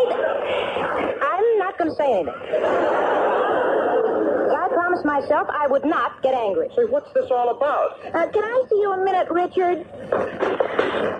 I'm 1.22 1.58
not 1.58 1.78
going 1.78 1.90
to 1.90 1.96
say 1.96 2.20
anything. 2.20 3.47
Promised 5.02 5.28
myself 5.28 5.48
I 5.50 5.66
would 5.68 5.84
not 5.84 6.22
get 6.22 6.34
angry. 6.34 6.68
Say, 6.74 6.84
what's 6.84 7.12
this 7.12 7.30
all 7.30 7.50
about? 7.50 8.00
Uh, 8.06 8.26
can 8.30 8.42
I 8.42 8.64
see 8.68 8.76
you 8.80 8.92
a 8.92 9.04
minute, 9.04 9.28
Richard? 9.30 9.86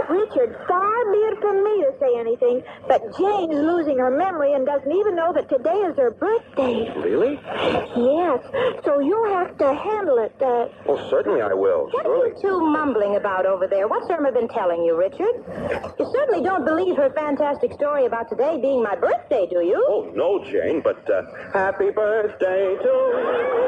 Richard, 0.09 0.57
far 0.67 1.13
be 1.13 1.19
it 1.29 1.41
from 1.41 1.63
me 1.63 1.85
to 1.85 1.93
say 2.01 2.19
anything, 2.19 2.63
but 2.89 3.03
Jane's 3.19 3.55
losing 3.55 3.99
her 3.99 4.11
memory 4.11 4.55
and 4.55 4.65
doesn't 4.67 4.91
even 4.91 5.15
know 5.15 5.33
that 5.35 5.49
today 5.49 5.77
is 5.87 5.97
her 5.97 6.11
birthday. 6.11 6.91
Really? 6.97 7.35
Yes, 7.95 8.41
so 8.85 8.99
you'll 9.01 9.29
have 9.35 9.57
to 9.59 9.75
handle 9.75 10.19
it. 10.19 10.33
Uh, 10.41 10.69
Oh, 10.89 10.97
certainly 11.11 11.43
I 11.43 11.53
will. 11.53 11.89
What 11.93 12.07
are 12.07 12.27
you 12.29 12.37
two 12.41 12.59
mumbling 12.61 13.17
about 13.17 13.45
over 13.47 13.67
there? 13.67 13.87
What's 13.87 14.09
Irma 14.11 14.33
been 14.33 14.49
telling 14.49 14.83
you, 14.85 14.97
Richard? 14.97 15.45
You 15.99 16.11
certainly 16.13 16.43
don't 16.43 16.65
believe 16.65 16.97
her 16.97 17.11
fantastic 17.11 17.73
story 17.75 18.07
about 18.07 18.29
today 18.31 18.59
being 18.61 18.83
my 18.83 18.97
birthday, 18.97 19.47
do 19.51 19.61
you? 19.61 19.85
Oh, 19.89 20.11
no, 20.15 20.43
Jane, 20.45 20.81
but 20.83 21.09
uh, 21.11 21.23
happy 21.53 21.91
birthday 21.91 22.77
to 22.81 22.89
you. 22.89 23.68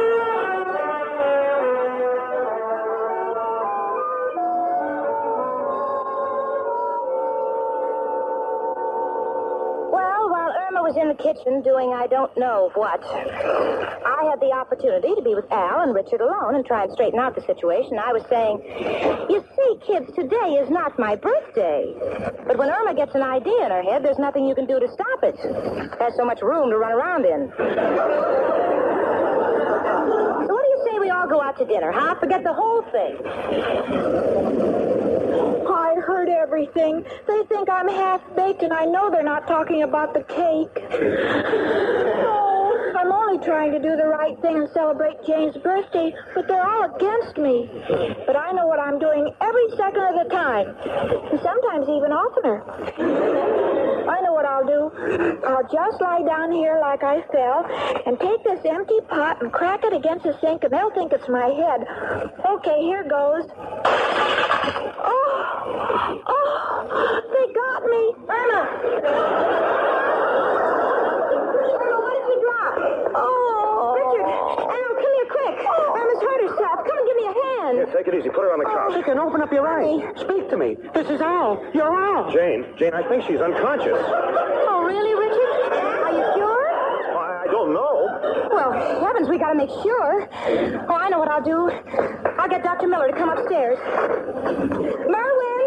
Was 10.91 10.99
in 10.99 11.07
the 11.07 11.15
kitchen 11.15 11.61
doing 11.63 11.93
I 11.93 12.07
don't 12.07 12.35
know 12.37 12.69
what, 12.75 12.99
I 12.99 14.27
had 14.29 14.41
the 14.41 14.51
opportunity 14.51 15.15
to 15.15 15.21
be 15.21 15.33
with 15.33 15.49
Al 15.49 15.79
and 15.79 15.95
Richard 15.95 16.19
alone 16.19 16.55
and 16.55 16.65
try 16.65 16.83
and 16.83 16.91
straighten 16.91 17.17
out 17.17 17.33
the 17.33 17.41
situation. 17.47 17.97
I 17.97 18.11
was 18.11 18.23
saying, 18.27 18.59
You 19.31 19.39
see, 19.55 19.79
kids, 19.87 20.11
today 20.13 20.59
is 20.59 20.69
not 20.69 20.99
my 20.99 21.15
birthday. 21.15 21.95
But 22.45 22.57
when 22.57 22.69
Irma 22.69 22.93
gets 22.93 23.15
an 23.15 23.23
idea 23.23 23.63
in 23.63 23.71
her 23.71 23.83
head, 23.83 24.03
there's 24.03 24.19
nothing 24.19 24.45
you 24.45 24.55
can 24.55 24.65
do 24.65 24.81
to 24.81 24.91
stop 24.91 25.23
it. 25.23 25.39
There's 25.97 26.15
so 26.17 26.25
much 26.25 26.41
room 26.41 26.69
to 26.71 26.77
run 26.77 26.91
around 26.91 27.23
in. 27.23 27.53
So 27.55 27.63
what 30.51 30.63
do 30.63 30.69
you 30.75 30.83
say 30.91 30.99
we 30.99 31.09
all 31.09 31.27
go 31.27 31.41
out 31.41 31.57
to 31.59 31.65
dinner, 31.65 31.93
huh? 31.93 32.15
Forget 32.19 32.43
the 32.43 32.51
whole 32.53 32.83
thing. 32.91 34.80
Everything. 36.51 37.05
They 37.27 37.43
think 37.47 37.69
I'm 37.69 37.87
half 37.87 38.19
baked, 38.35 38.61
and 38.61 38.73
I 38.73 38.83
know 38.83 39.09
they're 39.09 39.23
not 39.23 39.47
talking 39.47 39.83
about 39.83 40.13
the 40.13 40.23
cake. 40.23 40.83
Oh, 42.33 42.50
I'm 43.11 43.27
only 43.27 43.45
trying 43.45 43.73
to 43.73 43.79
do 43.79 43.97
the 43.97 44.07
right 44.07 44.39
thing 44.41 44.55
and 44.55 44.69
celebrate 44.69 45.17
Jane's 45.27 45.57
birthday, 45.57 46.15
but 46.33 46.47
they're 46.47 46.65
all 46.65 46.95
against 46.95 47.37
me. 47.37 47.69
But 48.25 48.37
I 48.37 48.53
know 48.53 48.67
what 48.67 48.79
I'm 48.79 48.99
doing 48.99 49.29
every 49.41 49.67
second 49.75 50.01
of 50.01 50.15
the 50.23 50.29
time, 50.31 50.67
and 51.27 51.39
sometimes 51.43 51.89
even 51.89 52.13
oftener. 52.15 52.63
I 54.07 54.21
know 54.21 54.31
what 54.31 54.45
I'll 54.45 54.63
do. 54.65 54.91
I'll 55.45 55.67
just 55.67 55.99
lie 56.01 56.23
down 56.25 56.53
here 56.53 56.79
like 56.79 57.03
I 57.03 57.21
fell 57.33 57.65
and 58.05 58.17
take 58.17 58.45
this 58.45 58.63
empty 58.63 59.01
pot 59.09 59.41
and 59.41 59.51
crack 59.51 59.83
it 59.83 59.91
against 59.91 60.23
the 60.23 60.39
sink, 60.39 60.63
and 60.63 60.71
they'll 60.71 60.91
think 60.91 61.11
it's 61.11 61.27
my 61.27 61.47
head. 61.47 61.83
Okay, 62.47 62.79
here 62.81 63.03
goes. 63.03 63.43
Oh, 65.03 65.43
oh, 66.27 67.21
they 67.27 67.53
got 67.53 67.83
me. 67.83 68.13
Irma 68.29 69.81
what 72.01 72.13
did 72.13 72.25
you 72.27 72.37
drop? 72.41 73.00
Oh. 73.15 73.95
Richard, 73.97 74.25
Al, 74.25 74.93
come 74.95 75.13
here 75.15 75.29
quick. 75.29 75.55
Oh. 75.67 75.93
I'm 75.93 76.01
Irma's 76.01 76.21
hurt 76.21 76.41
herself. 76.49 76.77
Come 76.87 76.97
and 76.97 77.07
give 77.07 77.17
me 77.17 77.25
a 77.27 77.35
hand. 77.35 77.73
Here, 77.77 77.89
take 77.91 78.07
it 78.07 78.15
easy. 78.15 78.29
Put 78.29 78.43
her 78.43 78.53
on 78.53 78.59
the 78.59 78.69
oh, 78.69 78.75
couch. 78.75 78.93
Chicken, 78.99 79.19
open 79.19 79.41
up 79.41 79.51
your 79.51 79.67
eyes. 79.67 80.01
Speak 80.19 80.49
to 80.49 80.57
me. 80.57 80.77
This 80.93 81.09
is 81.09 81.21
Al. 81.21 81.63
You're 81.73 81.91
Al. 81.91 82.31
Jane, 82.31 82.65
Jane, 82.77 82.93
I 82.93 83.03
think 83.07 83.23
she's 83.25 83.41
unconscious. 83.41 83.97
Oh, 83.97 84.83
really, 84.85 85.13
Richard? 85.15 85.75
Are 86.05 86.13
you 86.13 86.25
sure? 86.39 86.65
I, 87.17 87.43
I 87.43 87.47
don't 87.51 87.73
know. 87.73 88.49
Well, 88.51 88.71
heavens, 89.01 89.29
we 89.29 89.37
gotta 89.37 89.55
make 89.55 89.69
sure. 89.81 90.27
Oh, 90.89 90.95
I 90.95 91.09
know 91.09 91.19
what 91.19 91.29
I'll 91.29 91.43
do. 91.43 91.71
I'll 92.37 92.49
get 92.49 92.63
Dr. 92.63 92.87
Miller 92.87 93.07
to 93.07 93.17
come 93.17 93.29
upstairs. 93.29 93.77
Merwin! 95.07 95.63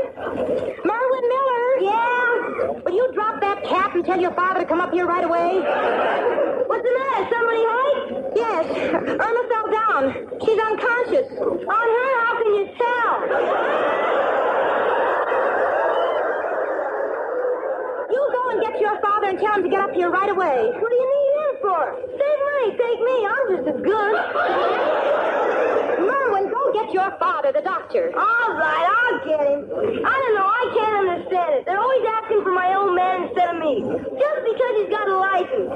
Merwin 0.85 1.25
Miller! 1.29 1.65
Yeah? 1.81 2.24
Will 2.73 2.95
you 2.95 3.13
drop 3.13 3.41
that 3.41 3.63
cap 3.65 3.95
and 3.95 4.05
tell 4.05 4.19
your 4.19 4.33
father 4.35 4.61
to 4.61 4.67
come 4.67 4.81
up 4.81 4.93
here 4.93 5.07
right 5.07 5.25
away? 5.25 5.61
What's 6.67 6.83
the 6.83 6.95
matter? 6.97 7.29
Somebody 7.29 7.63
hurt? 7.63 8.33
Yes. 8.35 8.65
Irma 9.21 9.43
fell 9.53 9.69
down. 9.71 10.03
She's 10.41 10.59
unconscious. 10.59 11.29
On 11.41 11.87
her, 11.93 12.11
how 12.25 12.33
can 12.41 12.55
you 12.57 12.67
tell? 12.81 13.17
You 18.11 18.23
go 18.33 18.49
and 18.51 18.61
get 18.63 18.81
your 18.81 18.99
father 19.01 19.29
and 19.29 19.39
tell 19.39 19.55
him 19.57 19.63
to 19.65 19.69
get 19.69 19.81
up 19.81 19.93
here 19.93 20.09
right 20.09 20.31
away. 20.31 20.73
What 20.81 20.89
do 20.89 20.97
you 20.97 21.09
need 21.13 21.33
him 21.45 21.57
for? 21.61 22.01
Save 22.17 22.39
money, 22.49 22.71
take 22.81 23.01
me. 23.05 23.27
I'm 23.29 23.45
just 23.57 23.69
as 23.77 23.83
good. 23.85 25.34
Get 26.75 26.93
your 26.93 27.17
father, 27.21 27.53
the 27.53 27.63
doctor. 27.63 28.11
All 28.19 28.51
right, 28.59 28.87
I'll 28.91 29.19
get 29.25 29.47
him. 29.47 29.71
I 30.05 30.11
don't 30.11 30.35
know. 30.35 30.51
I 30.51 30.75
can't 30.75 31.09
understand 31.09 31.55
it. 31.55 31.67
They're 31.67 31.79
always 31.79 32.03
asking 32.19 32.43
for 32.43 32.51
my 32.51 32.75
old 32.75 32.97
man 32.97 33.23
instead 33.31 33.55
of 33.55 33.63
me. 33.63 33.79
Just 33.79 34.39
because 34.43 34.73
he's 34.83 34.91
got 34.91 35.07
a 35.07 35.15
license. 35.15 35.71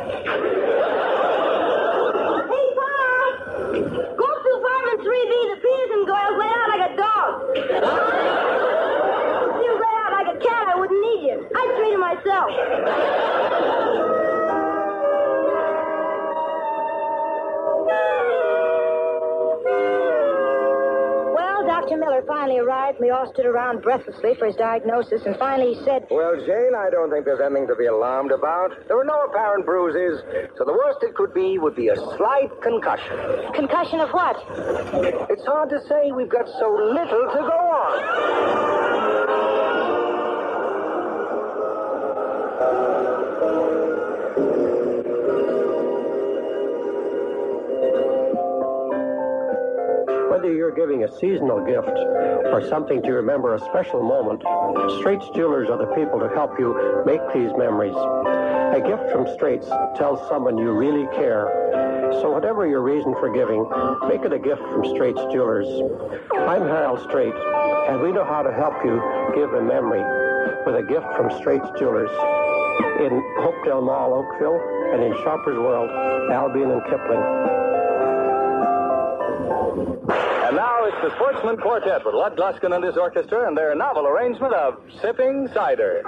hey, 2.50 2.67
Pop! 2.75 3.31
Go 4.19 4.26
to 4.26 4.50
apartment 4.59 4.99
3B. 5.07 5.33
The 5.55 5.59
Peterson 5.62 6.02
girls 6.02 6.35
lay 6.35 6.50
out 6.50 6.67
like 6.67 6.83
a 6.90 6.97
dog. 6.99 8.48
Finally 22.88 22.99
arrived. 22.99 23.00
We 23.00 23.11
all 23.11 23.33
stood 23.33 23.47
around 23.47 23.83
breathlessly 23.83 24.35
for 24.38 24.47
his 24.47 24.57
diagnosis, 24.57 25.23
and 25.26 25.37
finally 25.37 25.75
he 25.75 25.85
said, 25.85 26.07
Well, 26.11 26.37
Jane, 26.37 26.73
I 26.76 26.90
don't 26.90 27.11
think 27.11 27.25
there's 27.25 27.40
anything 27.40 27.66
to 27.68 27.76
be 27.76 27.87
alarmed 27.87 28.30
about. 28.30 28.71
There 28.87 28.97
were 28.97 29.04
no 29.04 29.25
apparent 29.25 29.66
bruises, 29.66 30.23
so 30.57 30.64
the 30.64 30.73
worst 30.73 30.99
it 31.02 31.14
could 31.14 31.35
be 31.35 31.59
would 31.59 31.76
be 31.76 31.88
a 31.88 31.97
slight 31.97 32.50
concussion. 32.62 33.16
Concussion 33.54 34.00
of 34.00 34.11
what? 34.11 34.37
It's 35.30 35.45
hard 35.47 35.71
to 35.71 35.80
say. 35.88 36.12
We've 36.12 36.28
got 36.28 36.47
so 36.59 36.71
little 36.71 37.28
to 37.33 37.40
go 37.40 37.59
on. 37.59 38.77
A 51.02 51.11
seasonal 51.19 51.64
gift 51.64 51.97
or 52.52 52.67
something 52.69 53.02
to 53.02 53.12
remember 53.12 53.55
a 53.55 53.61
special 53.61 54.02
moment, 54.02 54.43
Straits 55.00 55.28
Jewelers 55.35 55.69
are 55.69 55.78
the 55.78 55.93
people 55.95 56.19
to 56.19 56.28
help 56.35 56.59
you 56.59 57.02
make 57.07 57.21
these 57.33 57.50
memories. 57.57 57.95
A 57.95 58.81
gift 58.81 59.11
from 59.11 59.26
Straits 59.35 59.69
tells 59.97 60.26
someone 60.28 60.59
you 60.59 60.73
really 60.73 61.07
care. 61.17 61.49
So 62.21 62.31
whatever 62.31 62.67
your 62.67 62.83
reason 62.83 63.14
for 63.14 63.31
giving, 63.33 63.69
make 64.09 64.25
it 64.25 64.33
a 64.33 64.38
gift 64.38 64.62
from 64.62 64.85
Straits 64.95 65.21
Jewelers. 65.33 65.69
I'm 66.33 66.62
Harold 66.62 67.00
Strait, 67.09 67.35
and 67.88 68.00
we 68.00 68.12
know 68.12 68.25
how 68.25 68.43
to 68.43 68.52
help 68.52 68.75
you 68.85 69.00
give 69.35 69.52
a 69.52 69.62
memory 69.62 70.02
with 70.64 70.76
a 70.76 70.83
gift 70.83 71.07
from 71.17 71.31
Straits 71.38 71.69
Jewelers 71.78 72.11
in 73.00 73.23
Hopedale 73.38 73.85
Mall, 73.85 74.14
Oakville, 74.14 74.61
and 74.93 75.02
in 75.02 75.12
Shoppers 75.23 75.59
World, 75.59 75.90
Albion 76.31 76.71
and 76.71 76.85
Kipling. 76.85 77.67
And 80.49 80.57
now 80.57 80.87
it's 80.87 80.97
the 81.02 81.14
Sportsman 81.17 81.59
Quartet 81.59 82.07
with 82.07 82.14
Lud 82.14 82.35
Gluskin 82.35 82.75
and 82.75 82.83
his 82.83 82.97
orchestra 82.97 83.47
and 83.47 83.55
their 83.55 83.75
novel 83.75 84.07
arrangement 84.07 84.55
of 84.55 84.81
Sipping 85.02 85.47
Cider. 85.52 86.00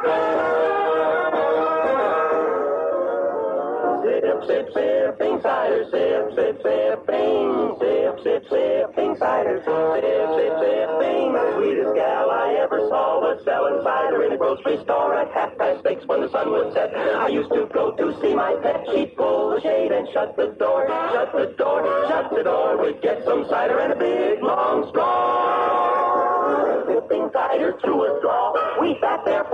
Sip, 4.00 4.24
sip, 4.48 4.72
sipping 4.72 5.42
cider, 5.42 5.84
sip, 5.92 6.32
sip, 6.32 6.56
sipping, 6.64 7.76
sip, 7.84 8.16
sip, 8.24 8.48
sipping 8.48 9.16
cider, 9.20 9.60
sip, 9.60 9.76
sip, 10.00 10.56
sipping. 10.56 11.32
The 11.36 11.52
sweetest 11.60 11.94
gal 11.94 12.29
I 12.70 12.76
ever 12.76 12.88
saw 12.88 13.18
was 13.18 13.42
selling 13.44 13.82
cider 13.82 14.22
in 14.22 14.32
a 14.32 14.36
grocery 14.36 14.78
store 14.84 15.16
at 15.16 15.32
half 15.32 15.58
past 15.58 15.82
six 15.82 16.06
when 16.06 16.20
the 16.20 16.30
sun 16.30 16.50
would 16.52 16.72
set. 16.72 16.94
I 16.94 17.26
used 17.26 17.50
to 17.50 17.66
go 17.74 17.90
to 17.96 18.14
see 18.22 18.32
my 18.32 18.54
pet. 18.62 18.86
She'd 18.92 19.16
pull 19.16 19.50
the 19.50 19.60
shade 19.60 19.90
and 19.90 20.06
shut 20.12 20.36
the 20.36 20.54
door, 20.54 20.86
shut 20.86 21.32
the 21.32 21.46
door, 21.58 21.82
shut 22.06 22.30
the 22.30 22.44
door. 22.44 22.80
We'd 22.80 23.02
get 23.02 23.24
some 23.24 23.44
cider 23.48 23.80
and 23.80 23.92
a 23.92 23.96
big 23.96 24.40
long 24.42 24.88
straw. 24.90 26.86
Sipping 26.86 27.30
cider 27.32 27.76
through 27.82 28.04
a 28.06 28.18
straw. 28.20 28.80
We 28.80 28.96
sat 29.00 29.24
there 29.24 29.44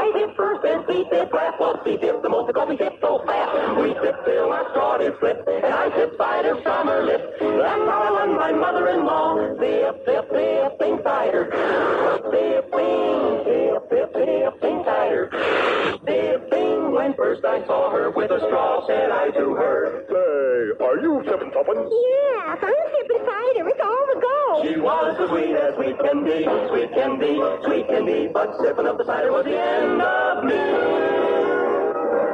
Find 0.00 0.16
him 0.16 0.30
first 0.34 0.64
and 0.64 0.82
sleep 0.86 1.08
his 1.12 1.28
last. 1.30 1.60
Well, 1.60 1.78
sleep 1.84 2.02
is 2.02 2.22
the 2.22 2.30
most 2.30 2.46
because 2.46 2.68
we 2.70 2.76
get 2.78 2.94
so 3.02 3.22
fast. 3.26 3.76
We 3.76 3.92
slip 4.00 4.24
till 4.24 4.50
our 4.50 4.72
sword 4.72 5.02
is 5.02 5.12
slipped, 5.20 5.46
and 5.46 5.74
I 5.74 5.94
sit 5.94 6.16
by 6.16 6.40
their 6.40 6.56
summer 6.64 7.04
lips. 7.04 7.36
That's 7.38 7.84
how 7.84 8.00
I 8.08 8.10
won 8.10 8.34
my 8.34 8.50
mother-in-law. 8.50 9.60
Zip, 9.60 10.00
zip, 10.06 10.24
zip, 10.32 10.78
thing 10.78 11.02
tighter. 11.04 11.44
Zip, 11.52 12.24
zip, 12.32 12.64
zip, 13.44 13.82
zip, 13.92 14.10
zip, 14.16 14.60
thing 14.62 14.84
tighter. 14.84 15.28
Zip, 16.08 16.48
zip, 16.48 16.79
when 17.00 17.14
first 17.14 17.42
I 17.46 17.64
saw 17.64 17.90
her 17.92 18.10
with 18.10 18.30
a 18.30 18.38
straw, 18.40 18.86
said 18.86 19.10
I 19.10 19.30
to 19.30 19.54
her. 19.54 20.04
Say, 20.04 20.84
are 20.84 21.00
you 21.00 21.24
sipping 21.24 21.48
something? 21.48 21.80
Yes, 21.80 22.58
I'm 22.60 22.84
sipping 22.92 23.24
cider. 23.24 23.64
It's 23.72 23.80
all 23.80 24.04
the 24.12 24.20
go. 24.20 24.68
She 24.68 24.76
was 24.76 25.16
as 25.16 25.30
sweet 25.32 25.56
as 25.56 25.72
sweet 25.80 25.96
can 25.96 26.28
be, 26.28 26.44
sweet 26.68 26.92
can 26.92 27.16
be, 27.16 27.40
sweet 27.64 27.88
can 27.88 28.04
be, 28.04 28.28
but 28.28 28.52
sipping 28.60 28.86
of 28.86 28.98
the 28.98 29.06
cider 29.08 29.32
was 29.32 29.46
the 29.48 29.56
end 29.56 29.96
of 29.96 30.44
me. 30.44 30.60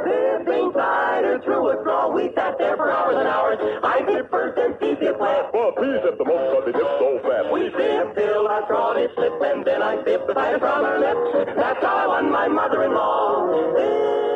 Sipping 0.02 0.74
cider 0.74 1.38
through 1.46 1.70
a 1.70 1.78
straw, 1.86 2.10
we 2.10 2.34
sat 2.34 2.58
there 2.58 2.74
for 2.74 2.90
hours 2.90 3.22
and 3.22 3.28
hours. 3.30 3.62
I 3.86 4.02
sipped 4.02 4.34
first 4.34 4.58
and 4.58 4.74
she 4.82 4.98
sipped 4.98 5.20
last. 5.22 5.54
Well, 5.54 5.78
please 5.78 6.02
sip 6.02 6.18
the 6.18 6.26
most 6.26 6.58
but 6.58 6.66
they 6.66 6.74
dip 6.74 6.90
so 6.98 7.22
fast. 7.22 7.54
We 7.54 7.70
sipped 7.70 8.18
till 8.18 8.50
our 8.50 8.66
straw 8.66 8.98
did 8.98 9.14
slip, 9.14 9.38
and 9.46 9.62
then 9.62 9.78
I 9.78 10.02
sipped 10.02 10.26
the 10.26 10.34
cider 10.34 10.58
from 10.58 10.82
her 10.82 10.98
lips. 10.98 11.54
That's 11.54 11.78
how 11.86 12.02
I 12.02 12.06
won 12.18 12.34
my 12.34 12.48
mother-in-law. 12.50 14.35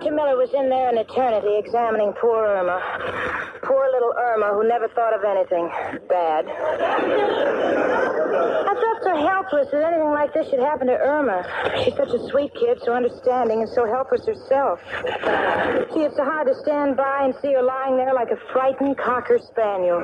Dr. 0.00 0.16
Miller 0.16 0.32
was 0.40 0.48
in 0.56 0.70
there 0.70 0.88
an 0.88 0.96
eternity 0.96 1.60
examining 1.60 2.14
poor 2.16 2.48
Irma. 2.48 2.80
Poor 3.60 3.84
little 3.92 4.14
Irma 4.16 4.56
who 4.56 4.66
never 4.66 4.88
thought 4.96 5.12
of 5.12 5.20
anything 5.28 5.68
bad. 6.08 6.48
I 8.64 8.72
felt 8.80 9.04
so 9.04 9.12
helpless 9.20 9.68
that 9.68 9.84
anything 9.84 10.08
like 10.08 10.32
this 10.32 10.48
should 10.48 10.64
happen 10.64 10.86
to 10.86 10.96
Irma. 10.96 11.44
She's 11.84 11.92
such 12.00 12.16
a 12.16 12.28
sweet 12.32 12.48
kid, 12.56 12.80
so 12.80 12.96
understanding, 12.96 13.60
and 13.60 13.68
so 13.68 13.84
helpless 13.84 14.24
herself. 14.24 14.80
See, 15.92 16.08
it's 16.08 16.16
so 16.16 16.24
hard 16.24 16.48
to 16.48 16.56
stand 16.64 16.96
by 16.96 17.28
and 17.28 17.34
see 17.44 17.52
her 17.52 17.60
lying 17.60 17.98
there 18.00 18.14
like 18.16 18.32
a 18.32 18.40
frightened 18.56 18.96
cocker 18.96 19.36
spaniel. 19.52 20.00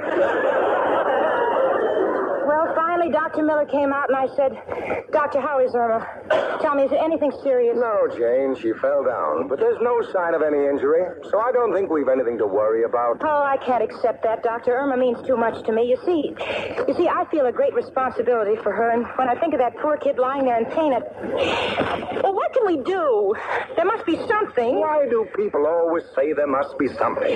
Finally, 3.06 3.30
Dr. 3.30 3.42
Miller 3.44 3.66
came 3.66 3.92
out, 3.92 4.08
and 4.08 4.16
I 4.16 4.26
said, 4.34 5.10
Doctor, 5.12 5.40
how 5.40 5.60
is 5.60 5.74
Irma? 5.74 6.58
Tell 6.60 6.74
me, 6.74 6.84
is 6.84 6.92
it 6.92 6.98
anything 7.00 7.30
serious? 7.42 7.76
No, 7.78 8.08
Jane, 8.16 8.56
she 8.60 8.72
fell 8.80 9.04
down, 9.04 9.48
but 9.48 9.60
there's 9.60 9.78
no 9.80 10.02
sign 10.12 10.34
of 10.34 10.42
any 10.42 10.66
injury, 10.66 11.04
so 11.30 11.38
I 11.38 11.52
don't 11.52 11.72
think 11.72 11.90
we've 11.90 12.08
anything 12.08 12.38
to 12.38 12.46
worry 12.46 12.84
about. 12.84 13.18
Oh, 13.22 13.42
I 13.42 13.58
can't 13.58 13.82
accept 13.82 14.22
that, 14.24 14.42
Doctor. 14.42 14.74
Irma 14.74 14.96
means 14.96 15.24
too 15.26 15.36
much 15.36 15.64
to 15.66 15.72
me. 15.72 15.88
You 15.88 15.96
see, 16.04 16.34
you 16.88 16.94
see, 16.94 17.08
I 17.08 17.24
feel 17.30 17.46
a 17.46 17.52
great 17.52 17.74
responsibility 17.74 18.56
for 18.62 18.72
her, 18.72 18.90
and 18.90 19.06
when 19.16 19.28
I 19.28 19.38
think 19.38 19.54
of 19.54 19.60
that 19.60 19.76
poor 19.78 19.96
kid 19.96 20.18
lying 20.18 20.44
there 20.44 20.58
in 20.58 20.66
pain, 20.66 20.92
it... 20.92 21.02
Well, 22.22 22.34
what 22.34 22.52
can 22.52 22.66
we 22.66 22.82
do? 22.82 23.34
There 23.76 23.84
must 23.84 24.04
be 24.06 24.16
something. 24.26 24.80
Why 24.80 25.06
do 25.08 25.26
people 25.36 25.66
always 25.66 26.04
say 26.14 26.32
there 26.32 26.46
must 26.46 26.78
be 26.78 26.88
something? 26.88 27.30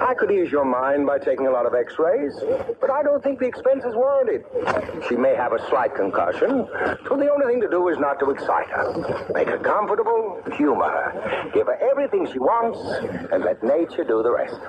I 0.00 0.14
could 0.18 0.30
ease 0.30 0.52
your 0.52 0.64
mind 0.64 1.06
by 1.06 1.18
taking 1.18 1.46
a 1.46 1.50
lot 1.50 1.66
of 1.66 1.74
x-rays, 1.74 2.34
but 2.80 2.90
I 2.90 3.02
don't 3.02 3.22
think 3.22 3.40
the 3.40 3.46
expense 3.46 3.84
is 3.84 3.94
warranted. 3.94 4.44
She 5.08 5.16
may 5.16 5.34
have 5.34 5.52
a 5.52 5.58
slight 5.68 5.94
concussion, 5.94 6.68
so 7.08 7.16
the 7.16 7.30
only 7.32 7.46
thing 7.46 7.60
to 7.62 7.68
do 7.70 7.88
is 7.88 7.98
not 7.98 8.18
to 8.20 8.30
excite 8.30 8.68
her. 8.68 9.26
Make 9.32 9.48
her 9.48 9.58
comfortable, 9.58 10.42
humor 10.56 10.88
her, 10.88 11.50
give 11.54 11.66
her 11.66 11.78
everything 11.90 12.26
she 12.30 12.38
wants, 12.38 12.78
and 13.32 13.44
let 13.44 13.62
nature 13.62 14.04
do 14.04 14.22
the 14.22 14.30
rest. 14.30 14.60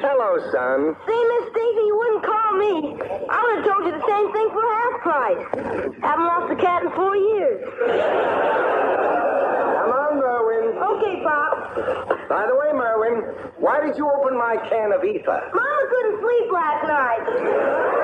Hello, 0.00 0.38
son. 0.52 0.96
See, 1.04 1.22
Miss 1.28 1.44
Stacy, 1.52 1.84
you 1.84 1.96
wouldn't 1.98 2.24
call 2.24 2.52
me. 2.56 2.96
I 3.28 3.38
would 3.44 3.54
have 3.60 3.66
told 3.68 3.82
you 3.84 3.92
the 3.92 4.06
same 4.08 4.32
thing 4.32 4.48
for 4.54 4.64
half 4.64 4.94
price. 5.04 5.42
Haven't 6.00 6.26
lost 6.26 6.52
a 6.52 6.56
cat 6.56 6.82
in 6.84 6.90
four 6.92 7.16
years. 7.16 7.60
Come 9.76 9.92
on, 9.92 10.12
Merwin. 10.16 10.78
Okay, 10.80 11.20
Pop. 11.20 11.76
By 12.28 12.46
the 12.46 12.56
way, 12.56 12.72
Merwin, 12.72 13.22
why 13.58 13.84
did 13.84 13.96
you 13.96 14.08
open 14.08 14.38
my 14.38 14.56
can 14.68 14.92
of 14.92 15.04
ether? 15.04 15.50
Mama 15.52 15.84
couldn't 15.90 16.20
sleep 16.22 16.52
last 16.52 16.86
night. 16.88 17.95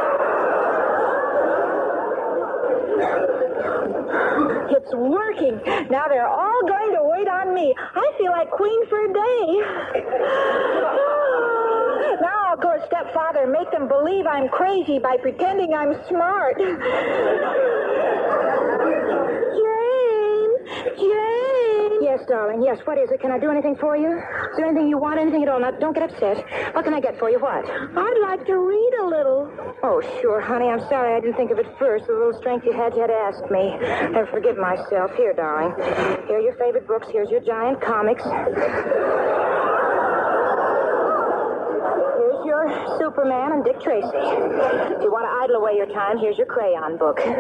It's 4.75 4.93
working. 4.95 5.61
Now 5.91 6.09
they're 6.09 6.27
all 6.29 6.63
going 6.67 6.93
to 6.95 7.03
wait 7.03 7.29
on 7.29 7.55
me. 7.55 7.75
I 7.79 8.13
feel 8.19 8.33
like 8.33 8.51
queen 8.51 8.87
for 8.89 9.05
a 9.05 9.13
day. 9.13 9.63
Now 12.21 12.51
I'll 12.51 12.57
go 12.57 12.77
to 12.79 12.87
stepfather 12.87 13.45
and 13.45 13.53
make 13.53 13.71
them 13.71 13.89
believe 13.89 14.27
I'm 14.27 14.49
crazy 14.49 14.99
by 14.99 15.17
pretending 15.17 15.73
I'm 15.75 15.95
smart. 16.09 16.59
Jane! 16.59 16.77
Jane! 20.99 22.03
Yes, 22.03 22.21
darling. 22.29 22.63
Yes, 22.63 22.79
what 22.85 22.99
is 22.99 23.11
it? 23.11 23.21
Can 23.21 23.31
I 23.33 23.39
do 23.39 23.51
anything 23.51 23.77
for 23.77 23.97
you? 23.97 24.19
Is 24.19 24.57
there 24.57 24.67
anything 24.67 24.89
you 24.89 24.99
want? 24.99 25.19
Anything 25.19 25.43
at 25.43 25.49
all? 25.49 25.59
Now, 25.61 25.71
don't 25.71 25.95
get 25.95 26.03
upset. 26.13 26.45
What 26.75 26.85
can 26.85 26.93
I 26.95 27.01
get 27.01 27.19
for 27.19 27.31
you? 27.31 27.41
What? 27.41 27.65
I'd 27.69 28.19
like 28.23 28.45
to 28.47 28.57
read. 28.59 28.82
Oh, 29.85 30.01
sure, 30.21 30.41
honey. 30.41 30.69
I'm 30.69 30.79
sorry 30.89 31.17
I 31.17 31.21
didn't 31.21 31.35
think 31.37 31.51
of 31.51 31.59
it 31.59 31.67
first. 31.77 32.07
The 32.07 32.13
little 32.13 32.33
strength 32.39 32.65
you 32.65 32.71
had, 32.73 32.95
you 32.95 33.01
had 33.01 33.09
to 33.09 33.15
ask 33.15 33.43
me. 33.51 33.75
I 33.83 34.25
forgive 34.31 34.57
myself. 34.57 35.13
Here, 35.17 35.33
darling. 35.33 35.75
Here 36.29 36.37
are 36.37 36.41
your 36.41 36.53
favorite 36.55 36.87
books. 36.87 37.09
Here's 37.11 37.29
your 37.31 37.41
giant 37.41 37.81
comics. 37.81 38.23
Here's 38.23 38.55
your 42.47 42.71
Superman 42.99 43.51
and 43.53 43.65
Dick 43.65 43.81
Tracy. 43.81 44.07
If 44.07 45.03
you 45.03 45.11
want 45.11 45.27
to 45.27 45.33
idle 45.43 45.57
away 45.57 45.75
your 45.75 45.87
time, 45.91 46.17
here's 46.19 46.39
your 46.39 46.47
crayon 46.47 46.97
book. 46.97 47.19
Jane, 47.19 47.35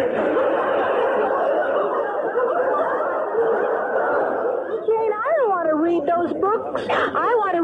I 5.15 5.31
don't 5.39 5.49
want 5.49 5.69
to 5.71 5.77
read 5.79 6.03
those 6.11 6.33
books. 6.43 6.83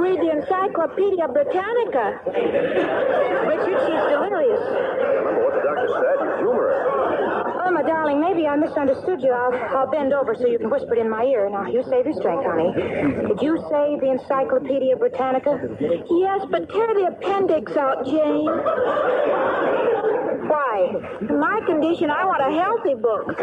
I 0.08 0.12
want 0.12 0.20
to 0.20 0.24
read 0.24 0.32
the 0.32 0.40
Encyclopedia 0.40 1.28
Britannica. 1.28 2.20
Richard, 3.44 3.78
she's 3.84 4.04
delirious. 4.08 4.60
Remember 4.64 5.44
what 5.44 5.52
the 5.52 5.60
doctor 5.60 5.88
said? 6.00 6.16
You 6.24 6.32
humor 6.48 6.64
her. 6.64 6.88
Oh, 6.88 7.68
Irma, 7.68 7.82
darling, 7.86 8.20
maybe 8.20 8.46
I 8.46 8.56
misunderstood 8.56 9.20
you. 9.20 9.32
I'll, 9.32 9.52
I'll 9.76 9.90
bend 9.90 10.14
over 10.14 10.34
so 10.34 10.46
you 10.46 10.58
can 10.58 10.70
whisper 10.70 10.94
it 10.94 11.00
in 11.00 11.10
my 11.10 11.24
ear. 11.24 11.50
Now, 11.50 11.66
you 11.66 11.82
save 11.90 12.06
your 12.06 12.14
strength, 12.14 12.44
honey. 12.44 12.72
Did 13.28 13.42
you 13.42 13.58
say 13.68 13.98
the 14.00 14.10
Encyclopedia 14.16 14.96
Britannica? 14.96 15.60
Yes, 16.08 16.46
but 16.50 16.70
tear 16.70 16.94
the 16.94 17.12
appendix 17.12 17.76
out, 17.76 18.06
Jane. 18.06 18.48
Why? 20.48 20.94
In 21.20 21.38
my 21.38 21.60
condition, 21.66 22.10
I 22.10 22.24
want 22.24 22.40
a 22.40 22.50
healthy 22.56 22.94
book. 22.94 23.36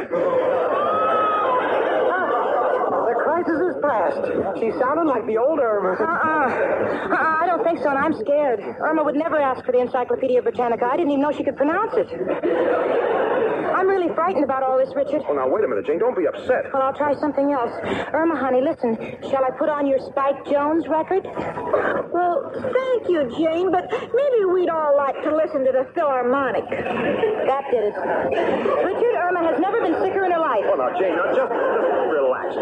Crisis 3.46 3.76
is 3.76 3.82
past. 3.82 4.60
She 4.60 4.72
sounded 4.80 5.06
like 5.06 5.26
the 5.28 5.38
old 5.38 5.60
Irma. 5.60 5.94
Uh-uh. 5.94 7.14
Uh-uh, 7.14 7.38
I 7.42 7.46
don't 7.46 7.64
think 7.64 7.80
so, 7.80 7.90
and 7.90 7.98
I'm 7.98 8.14
scared. 8.14 8.60
Irma 8.60 9.04
would 9.04 9.16
never 9.16 9.40
ask 9.40 9.64
for 9.66 9.72
the 9.72 9.80
Encyclopedia 9.80 10.42
Britannica. 10.42 10.86
I 10.86 10.98
didn't 10.98 11.12
even 11.12 11.22
know 11.22 11.32
she 11.32 11.44
could 11.44 11.58
pronounce 11.58 11.94
it. 11.96 12.08
I'm 13.76 13.88
really 13.88 14.14
frightened 14.16 14.44
about 14.46 14.64
all 14.64 14.78
this, 14.78 14.96
Richard. 14.96 15.22
Well, 15.28 15.36
now, 15.36 15.50
wait 15.50 15.64
a 15.64 15.68
minute, 15.68 15.86
Jane. 15.86 16.00
Don't 16.00 16.18
be 16.18 16.26
upset. 16.26 16.72
Well, 16.74 16.82
I'll 16.82 16.96
try 16.96 17.14
something 17.20 17.52
else. 17.52 17.72
Irma, 18.14 18.36
honey, 18.40 18.62
listen. 18.62 18.96
Shall 19.30 19.44
I 19.44 19.52
put 19.60 19.68
on 19.70 19.86
your 19.86 20.00
Spike 20.00 20.46
Jones 20.50 20.88
record? 20.88 21.28
Well, 21.28 22.50
thank 22.56 23.10
you, 23.12 23.30
Jane, 23.38 23.72
but 23.72 23.92
maybe 23.92 24.46
we'd 24.48 24.70
all 24.70 24.96
like 24.96 25.22
to 25.24 25.36
listen 25.36 25.66
to 25.66 25.72
the 25.76 25.86
Philharmonic. 25.94 26.64
That 26.72 27.64
did 27.70 27.92
it. 27.92 27.96
Richard, 28.90 29.16
Irma 29.20 29.44
has 29.44 29.60
never 29.60 29.82
been 29.82 30.00
sicker 30.02 30.24
in 30.24 30.32
her 30.32 30.40
life. 30.40 30.64
Well, 30.66 30.80
now, 30.80 30.96
Jane, 30.98 31.16
now 31.20 31.36
just, 31.36 31.52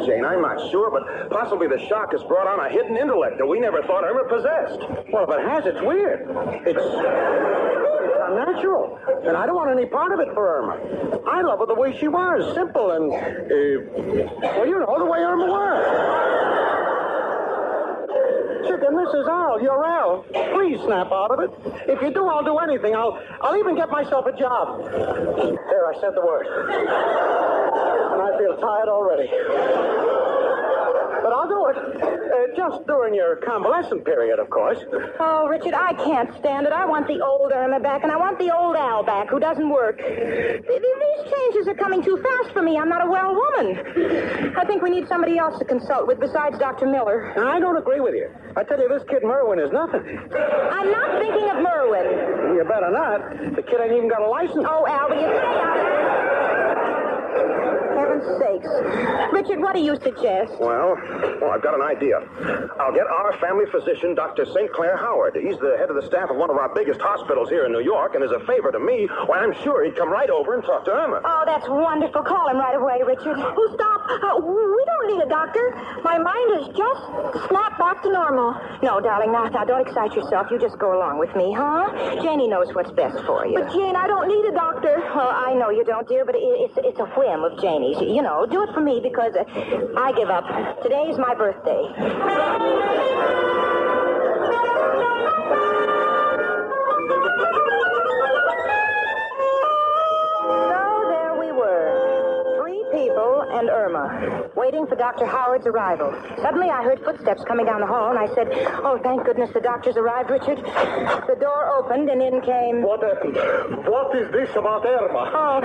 Jane. 0.05 0.23
I'm 0.25 0.41
not 0.41 0.71
sure, 0.71 0.89
but 0.91 1.29
possibly 1.29 1.67
the 1.67 1.79
shock 1.87 2.11
has 2.11 2.23
brought 2.23 2.47
on 2.47 2.59
a 2.65 2.69
hidden 2.69 2.95
intellect 2.97 3.37
that 3.37 3.45
we 3.45 3.59
never 3.59 3.81
thought 3.83 4.03
Irma 4.03 4.23
possessed. 4.29 4.79
Well, 5.11 5.23
if 5.23 5.29
it 5.29 5.41
has, 5.47 5.65
it's 5.65 5.81
weird. 5.81 6.27
It's, 6.65 6.79
it's 6.79 8.17
unnatural. 8.29 8.99
And 9.25 9.35
I 9.35 9.45
don't 9.45 9.55
want 9.55 9.71
any 9.71 9.85
part 9.85 10.11
of 10.13 10.19
it 10.19 10.33
for 10.33 10.47
Irma. 10.59 10.77
I 11.27 11.41
love 11.41 11.59
her 11.59 11.65
the 11.65 11.75
way 11.75 11.97
she 11.97 12.07
was, 12.07 12.53
simple 12.55 12.91
and, 12.91 13.11
uh, 13.11 13.19
well, 14.57 14.67
you 14.67 14.79
know, 14.79 14.97
the 14.97 15.05
way 15.05 15.19
Irma 15.19 15.47
was. 15.47 15.85
Chicken, 18.67 18.95
this 18.95 19.13
is 19.13 19.27
Al. 19.27 19.61
You're 19.61 19.85
Al. 19.85 20.23
Please 20.53 20.79
snap 20.85 21.11
out 21.11 21.31
of 21.31 21.39
it. 21.39 21.51
If 21.89 22.01
you 22.01 22.11
do, 22.11 22.27
I'll 22.27 22.43
do 22.43 22.57
anything. 22.57 22.95
I'll, 22.95 23.19
I'll 23.41 23.57
even 23.57 23.75
get 23.75 23.89
myself 23.89 24.25
a 24.25 24.31
job. 24.37 24.83
There, 24.83 25.85
I 25.87 25.93
said 25.99 26.15
the 26.15 26.21
word. 26.25 27.52
I 28.23 28.37
feel 28.39 28.55
tired 28.57 28.89
already. 28.89 29.27
But 31.23 31.31
I'll 31.31 31.47
do 31.47 31.61
it. 31.71 31.77
Uh, 32.03 32.55
just 32.55 32.85
during 32.85 33.13
your 33.15 33.37
convalescent 33.37 34.03
period, 34.03 34.39
of 34.39 34.49
course. 34.49 34.77
Oh, 35.19 35.47
Richard, 35.47 35.73
I 35.73 35.93
can't 35.93 36.29
stand 36.39 36.65
it. 36.67 36.73
I 36.73 36.85
want 36.85 37.07
the 37.07 37.21
old 37.23 37.51
Irma 37.53 37.79
back, 37.79 38.03
and 38.03 38.11
I 38.11 38.17
want 38.17 38.37
the 38.39 38.53
old 38.53 38.75
Al 38.75 39.03
back, 39.03 39.29
who 39.29 39.39
doesn't 39.39 39.69
work. 39.69 39.97
Th- 39.99 40.67
th- 40.67 40.67
These 40.67 41.31
changes 41.31 41.67
are 41.67 41.75
coming 41.75 42.03
too 42.03 42.17
fast 42.21 42.51
for 42.53 42.61
me. 42.61 42.77
I'm 42.77 42.89
not 42.89 43.05
a 43.07 43.09
well 43.09 43.33
woman. 43.35 44.51
I 44.57 44.65
think 44.65 44.81
we 44.81 44.89
need 44.89 45.07
somebody 45.07 45.37
else 45.37 45.57
to 45.59 45.65
consult 45.65 46.07
with 46.07 46.19
besides 46.19 46.57
Dr. 46.59 46.87
Miller. 46.87 47.31
Now, 47.37 47.47
I 47.47 47.59
don't 47.59 47.77
agree 47.77 48.01
with 48.01 48.15
you. 48.15 48.27
I 48.57 48.63
tell 48.63 48.79
you, 48.79 48.89
this 48.89 49.03
kid 49.09 49.23
Merwin 49.23 49.59
is 49.59 49.71
nothing. 49.71 50.03
I'm 50.03 50.91
not 50.91 51.21
thinking 51.23 51.49
of 51.49 51.63
Merwin. 51.63 52.55
You 52.57 52.63
better 52.67 52.91
not. 52.91 53.55
The 53.55 53.63
kid 53.63 53.79
ain't 53.79 53.93
even 53.93 54.09
got 54.09 54.21
a 54.21 54.27
license. 54.29 54.65
Oh, 54.67 54.85
Al, 54.87 55.07
will 55.09 55.21
you 55.23 55.31
stay 55.31 55.55
out 55.63 55.77
of 55.79 56.02
Sakes. 58.39 58.67
Richard, 59.31 59.59
what 59.59 59.75
do 59.75 59.81
you 59.81 59.95
suggest? 60.01 60.53
Well, 60.59 60.95
well, 61.41 61.51
I've 61.51 61.61
got 61.61 61.75
an 61.75 61.81
idea. 61.81 62.19
I'll 62.79 62.93
get 62.93 63.07
our 63.07 63.37
family 63.39 63.65
physician, 63.71 64.15
Dr. 64.15 64.45
St. 64.45 64.71
Clair 64.71 64.97
Howard. 64.97 65.35
He's 65.35 65.57
the 65.59 65.75
head 65.77 65.89
of 65.89 65.95
the 65.95 66.05
staff 66.05 66.29
of 66.29 66.37
one 66.37 66.49
of 66.49 66.57
our 66.57 66.73
biggest 66.73 67.01
hospitals 67.01 67.49
here 67.49 67.65
in 67.65 67.71
New 67.71 67.83
York, 67.83 68.15
and 68.15 68.23
as 68.23 68.31
a 68.31 68.39
favor 68.45 68.71
to 68.71 68.79
me, 68.79 69.07
why, 69.25 69.39
I'm 69.39 69.53
sure 69.63 69.83
he'd 69.83 69.95
come 69.95 70.09
right 70.09 70.29
over 70.29 70.55
and 70.55 70.63
talk 70.63 70.85
to 70.85 70.91
Irma. 70.91 71.21
Oh, 71.23 71.43
that's 71.45 71.67
wonderful. 71.67 72.23
Call 72.23 72.49
him 72.49 72.57
right 72.57 72.75
away, 72.75 73.01
Richard. 73.05 73.37
Oh, 73.37 73.71
stop. 73.73 73.92
Uh, 74.03 74.37
we 74.39 74.83
don't 74.85 75.07
need 75.15 75.23
a 75.23 75.29
doctor. 75.29 75.71
My 76.03 76.17
mind 76.17 76.61
is 76.61 76.67
just 76.75 77.01
snapped 77.47 77.79
back 77.79 78.03
to 78.03 78.11
normal. 78.11 78.53
No, 78.83 78.99
darling, 78.99 79.31
now, 79.31 79.45
now, 79.45 79.63
don't 79.63 79.85
excite 79.87 80.13
yourself. 80.13 80.47
You 80.51 80.59
just 80.59 80.77
go 80.77 80.97
along 80.97 81.19
with 81.19 81.33
me, 81.35 81.53
huh? 81.53 81.89
Janie 82.21 82.47
knows 82.47 82.73
what's 82.73 82.91
best 82.91 83.23
for 83.25 83.47
you. 83.47 83.59
But, 83.59 83.71
Jane, 83.71 83.95
I 83.95 84.07
don't 84.07 84.27
need 84.27 84.45
a 84.45 84.51
doctor. 84.51 84.99
Well, 85.15 85.29
I 85.29 85.53
know 85.53 85.69
you 85.69 85.83
don't, 85.85 86.07
dear, 86.07 86.25
but 86.25 86.35
it, 86.35 86.43
it's 86.43 86.77
it's 86.77 86.99
a 86.99 87.05
whim 87.15 87.43
of 87.43 87.59
Janie's. 87.61 87.99
You 88.01 88.21
know, 88.21 88.45
do 88.45 88.63
it 88.63 88.73
for 88.73 88.81
me 88.81 88.99
because 89.01 89.33
uh, 89.35 89.43
I 89.97 90.11
give 90.13 90.29
up. 90.29 90.45
Today's 90.83 91.17
my 91.17 91.33
birthday. 91.33 91.83
And 103.63 103.69
Irma, 103.71 104.49
waiting 104.55 104.85
for 104.87 104.95
Dr. 104.95 105.25
Howard's 105.25 105.65
arrival. 105.65 106.11
Suddenly, 106.41 106.69
I 106.69 106.83
heard 106.83 106.99
footsteps 107.03 107.43
coming 107.47 107.65
down 107.65 107.79
the 107.79 107.87
hall, 107.87 108.09
and 108.09 108.19
I 108.19 108.27
said, 108.35 108.51
"Oh, 108.83 108.99
thank 109.01 109.23
goodness 109.23 109.51
the 109.53 109.61
doctor's 109.61 109.95
arrived, 109.95 110.29
Richard." 110.29 110.57
The 110.59 111.37
door 111.39 111.71
opened, 111.79 112.09
and 112.09 112.21
in 112.21 112.41
came. 112.41 112.81
What 112.83 113.01
happened? 113.01 113.37
What 113.87 114.13
is 114.15 114.29
this 114.31 114.49
about 114.55 114.85
Irma? 114.85 115.31
Oh. 115.33 115.61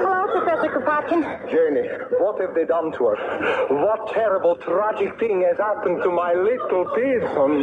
Hello, 0.00 0.26
Professor 0.40 0.70
Kropotkin. 0.70 1.50
Janie, 1.50 1.88
what 2.20 2.40
have 2.40 2.54
they 2.54 2.64
done 2.64 2.92
to 2.92 3.06
her? 3.08 3.16
What 3.70 4.06
terrible, 4.12 4.54
tragic 4.56 5.18
thing 5.18 5.42
has 5.42 5.58
happened 5.58 6.02
to 6.04 6.10
my 6.10 6.34
little 6.34 6.84
Pearson? 6.94 7.62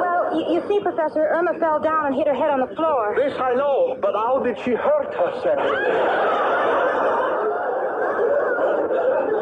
Well, 0.00 0.34
you, 0.34 0.54
you 0.54 0.62
see, 0.68 0.80
Professor, 0.80 1.26
Irma 1.28 1.58
fell 1.58 1.80
down 1.80 2.06
and 2.06 2.14
hit 2.14 2.26
her 2.26 2.34
head 2.34 2.50
on 2.50 2.60
the 2.60 2.74
floor. 2.74 3.14
This 3.16 3.38
I 3.38 3.54
know, 3.54 3.96
but 4.00 4.14
how 4.14 4.38
did 4.42 4.58
she 4.60 4.72
hurt 4.72 5.12
herself? 5.14 5.60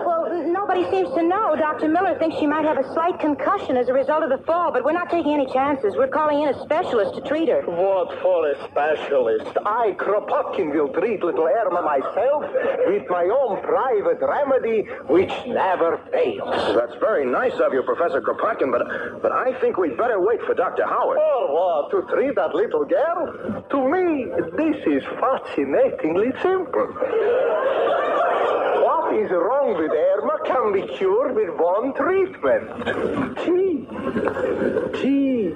Well, 0.07 0.27
n- 0.27 0.53
nobody 0.75 0.97
seems 0.97 1.15
to 1.15 1.23
know. 1.23 1.55
Dr. 1.57 1.89
Miller 1.89 2.19
thinks 2.19 2.39
she 2.39 2.47
might 2.47 2.65
have 2.65 2.79
a 2.79 2.93
slight 2.93 3.19
concussion 3.21 3.77
as 3.77 3.89
a 3.89 3.93
result 3.93 4.23
of 4.23 4.31
the 4.31 4.45
fall, 4.47 4.73
but 4.73 4.85
we're 4.85 4.93
not 4.93 5.11
taking 5.11 5.33
any 5.33 5.47
chances. 5.53 5.95
We're 5.97 6.09
calling 6.09 6.43
in 6.43 6.49
a 6.49 6.63
specialist 6.63 7.15
to 7.17 7.21
treat 7.23 7.49
her. 7.49 7.63
What 7.63 8.19
for 8.23 8.49
a 8.49 8.55
specialist? 8.71 9.57
I, 9.67 9.95
Kropotkin, 9.99 10.73
will 10.73 10.89
treat 10.89 11.23
little 11.23 11.47
Irma 11.47 11.83
myself 11.83 12.45
with 12.87 13.05
my 13.11 13.25
own 13.25 13.61
private 13.63 14.19
remedy, 14.21 14.89
which 15.09 15.33
never 15.47 16.01
fails. 16.11 16.75
That's 16.75 16.95
very 17.01 17.27
nice 17.27 17.55
of 17.61 17.73
you, 17.73 17.83
Professor 17.83 18.23
Kropotkin, 18.23 18.73
but, 18.73 19.21
but 19.21 19.33
I 19.33 19.59
think 19.61 19.77
we'd 19.77 19.99
better 19.99 20.21
wait 20.21 20.41
for 20.43 20.55
Dr. 20.55 20.87
Howard. 20.87 21.19
For 21.19 21.53
what? 21.53 21.91
To 21.91 22.03
treat 22.15 22.35
that 22.37 22.55
little 22.55 22.85
girl? 22.85 23.65
To 23.71 23.89
me, 23.89 24.27
this 24.57 24.77
is 24.87 25.05
fascinatingly 25.21 26.33
simple. 26.41 26.89
Is 29.13 29.31
wrong 29.31 29.77
with 29.77 29.93
Irma 29.93 30.39
can 30.47 30.73
be 30.73 30.87
cured 30.97 31.37
with 31.37 31.51
one 31.59 31.93
treatment. 31.93 32.71
T. 33.45 33.87
T. 35.01 35.55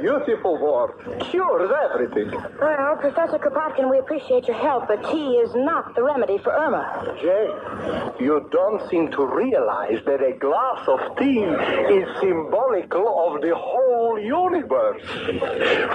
T. 0.00 0.06
What 0.08 0.22
a 0.22 0.24
beautiful 0.24 0.58
word. 0.58 1.20
Cures 1.30 1.70
everything. 1.90 2.30
Well, 2.60 2.96
Professor 2.96 3.38
Kropotkin, 3.38 3.90
we 3.90 3.98
appreciate 3.98 4.46
your 4.46 4.56
help, 4.56 4.88
but 4.88 5.02
tea 5.10 5.36
is 5.36 5.54
not 5.54 5.94
the 5.94 6.02
remedy 6.02 6.38
for 6.38 6.52
Irma. 6.52 7.14
Jane, 7.20 8.24
you 8.24 8.48
don't 8.50 8.88
seem 8.90 9.10
to 9.12 9.24
realize 9.26 10.00
that 10.06 10.22
a 10.22 10.32
glass 10.38 10.86
of 10.88 11.16
tea 11.18 11.40
is 11.40 12.08
symbolical 12.20 13.34
of 13.34 13.40
the 13.42 13.54
whole 13.54 14.18
universe. 14.18 15.02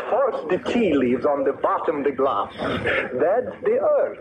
First, 0.10 0.50
the 0.50 0.62
tea 0.72 0.94
leaves 0.94 1.26
on 1.26 1.44
the 1.44 1.54
bottom 1.54 2.00
of 2.00 2.04
the 2.06 2.12
glass. 2.12 2.54
That's 2.58 3.56
the 3.64 3.80
earth. 3.82 4.20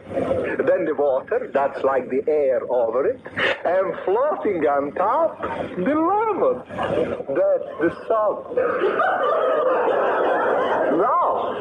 Then 0.66 0.84
the 0.84 0.94
water, 0.96 1.50
that's 1.52 1.82
like 1.84 2.08
the 2.10 2.22
air 2.28 2.60
over 2.70 3.06
it. 3.06 3.20
And 3.64 3.94
floating 4.04 4.66
on 4.66 4.92
top, 4.92 5.40
the 5.40 5.94
lemon. 5.94 6.62
That's 7.28 7.68
the 7.80 7.90
sun. 8.08 9.59
Now, 10.96 11.54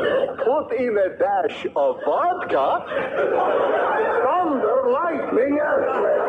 put 0.43 0.73
in 0.77 0.97
a 0.97 1.09
dash 1.17 1.65
of 1.75 1.99
vodka. 2.05 2.83
Thunder, 4.23 4.89
lightning, 4.91 5.59
earthquake. 5.61 6.25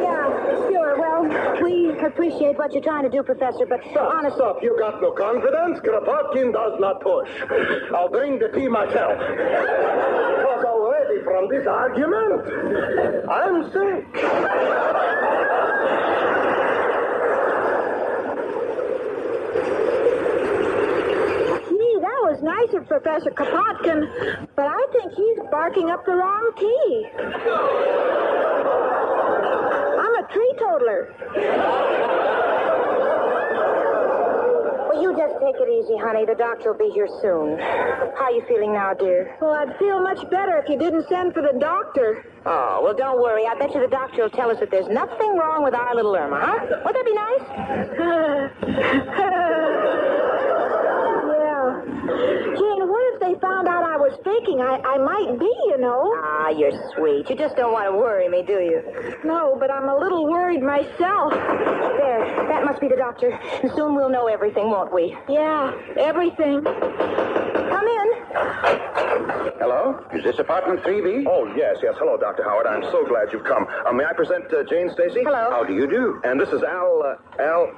Yeah, 0.00 0.28
sure. 0.68 0.92
Well, 0.98 1.22
we 1.62 1.98
appreciate 2.00 2.56
what 2.58 2.72
you're 2.72 2.82
trying 2.82 3.04
to 3.04 3.10
do, 3.10 3.22
Professor, 3.22 3.66
but 3.66 3.80
honestly. 3.96 4.38
Stop, 4.38 4.62
you 4.62 4.76
got 4.78 5.00
no 5.00 5.12
confidence? 5.12 5.80
Kropotkin 5.80 6.52
does 6.52 6.78
not 6.80 7.00
push. 7.00 7.28
I'll 7.94 8.08
bring 8.08 8.38
the 8.38 8.48
tea 8.48 8.68
myself. 8.68 9.18
Because 9.18 10.64
already 10.64 11.22
from 11.24 11.48
this 11.48 11.66
argument, 11.66 12.46
I'm 13.30 13.64
sick. 13.72 14.04
Gee, 21.68 21.98
that 22.00 22.20
was 22.36 22.44
nice 22.44 22.74
of 22.74 22.86
Professor 22.88 23.30
Kropotkin, 23.30 24.46
but 24.56 24.66
I 24.66 24.86
think 24.92 25.12
he's 25.14 25.38
barking 25.50 25.90
up 25.90 26.04
the 26.04 26.12
wrong 26.12 26.52
key. 26.56 27.06
I'm 29.96 30.14
a 30.14 30.28
tree 30.32 30.54
totaler. 30.58 31.14
Well, 34.88 35.02
you 35.02 35.16
just 35.16 35.34
take 35.40 35.56
it 35.56 35.68
easy, 35.68 35.96
honey. 35.96 36.26
The 36.26 36.34
doctor 36.34 36.72
will 36.72 36.78
be 36.78 36.90
here 36.92 37.08
soon. 37.22 37.58
How 37.58 38.26
are 38.26 38.32
you 38.32 38.42
feeling 38.48 38.72
now, 38.74 38.92
dear? 38.92 39.36
Well, 39.40 39.52
I'd 39.52 39.76
feel 39.78 40.02
much 40.02 40.28
better 40.30 40.58
if 40.58 40.68
you 40.68 40.78
didn't 40.78 41.08
send 41.08 41.32
for 41.32 41.40
the 41.42 41.58
doctor. 41.58 42.24
Oh, 42.44 42.80
well, 42.82 42.94
don't 42.94 43.20
worry. 43.22 43.46
I 43.46 43.54
bet 43.58 43.74
you 43.74 43.80
the 43.80 43.88
doctor 43.88 44.22
will 44.22 44.30
tell 44.30 44.50
us 44.50 44.60
that 44.60 44.70
there's 44.70 44.88
nothing 44.88 45.36
wrong 45.38 45.64
with 45.64 45.74
our 45.74 45.94
little 45.94 46.14
Irma, 46.14 46.38
huh? 46.40 46.66
Would 46.84 46.94
that 46.94 47.04
be 47.04 47.14
nice? 47.14 47.46
yeah. 51.46 51.82
Jane, 52.56 52.88
what 52.88 53.14
if 53.14 53.20
they 53.36 53.46
found 53.46 53.68
out 53.68 53.82
I 53.84 53.96
was 53.96 54.12
faking? 54.24 54.60
I, 54.60 54.78
I 54.84 54.98
might 54.98 55.38
be, 55.38 55.52
you 55.68 55.78
know. 55.78 56.12
Ah, 56.22 56.50
you're 56.50 56.72
sweet. 56.94 57.28
You 57.28 57.36
just 57.36 57.56
don't 57.56 57.72
want 57.72 57.90
to 57.90 57.96
worry 57.96 58.28
me, 58.28 58.42
do 58.42 58.54
you? 58.54 58.82
No, 59.24 59.56
but 59.58 59.70
I'm 59.70 59.88
a 59.88 59.96
little 59.96 60.26
worried 60.28 60.62
myself. 60.62 61.32
There, 61.32 62.46
that 62.48 62.64
must 62.64 62.80
be 62.80 62.88
the 62.88 62.96
doctor. 62.96 63.30
And 63.62 63.70
soon 63.72 63.94
we'll 63.94 64.10
know 64.10 64.26
everything, 64.26 64.70
won't 64.70 64.92
we? 64.92 65.16
Yeah, 65.28 65.72
everything. 65.96 66.62
Come 66.62 67.86
in. 67.86 68.95
Hello? 69.58 69.98
Is 70.12 70.22
this 70.24 70.38
apartment 70.38 70.80
3B? 70.82 71.24
Oh, 71.26 71.46
yes, 71.56 71.76
yes. 71.82 71.94
Hello, 71.98 72.16
Dr. 72.16 72.42
Howard. 72.44 72.66
I'm 72.66 72.82
so 72.92 73.04
glad 73.06 73.32
you've 73.32 73.44
come. 73.44 73.66
Uh, 73.86 73.92
may 73.92 74.04
I 74.04 74.12
present 74.12 74.44
uh, 74.52 74.62
Jane 74.64 74.90
Stacy? 74.92 75.20
Hello. 75.24 75.50
How 75.50 75.64
do 75.64 75.74
you 75.74 75.86
do? 75.88 76.20
And 76.24 76.38
this 76.40 76.50
is 76.50 76.62
Al, 76.62 77.02
uh, 77.02 77.42
Al. 77.42 77.72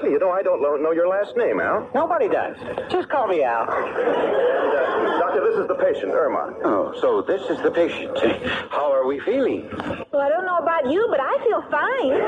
See, 0.00 0.08
you 0.10 0.18
know, 0.18 0.30
I 0.30 0.42
don't 0.42 0.60
know, 0.60 0.76
know 0.76 0.92
your 0.92 1.08
last 1.08 1.36
name, 1.36 1.60
Al. 1.60 1.88
Nobody 1.94 2.28
does. 2.28 2.56
Just 2.90 3.08
call 3.08 3.26
me 3.28 3.42
Al. 3.42 3.62
Uh, 3.62 5.18
doctor, 5.18 5.40
this 5.48 5.58
is 5.58 5.68
the 5.68 5.74
patient, 5.76 6.12
Irma. 6.12 6.54
Oh, 6.64 6.94
so 7.00 7.22
this 7.22 7.42
is 7.48 7.62
the 7.62 7.70
patient. 7.70 8.18
How 8.70 8.92
are 8.92 9.06
we 9.06 9.20
feeling? 9.20 9.68
Well, 10.12 10.20
I 10.20 10.28
don't 10.28 10.44
know 10.44 10.58
about 10.58 10.90
you, 10.90 11.06
but 11.10 11.20
I 11.20 11.38
feel 11.44 11.62
fine. 11.70 12.20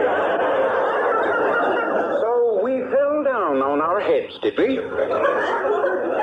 So 2.21 2.61
we 2.63 2.81
fell 2.91 3.23
down 3.25 3.61
on 3.63 3.81
our 3.81 4.01
heads, 4.01 4.39
did 4.41 4.57
we? 4.59 4.79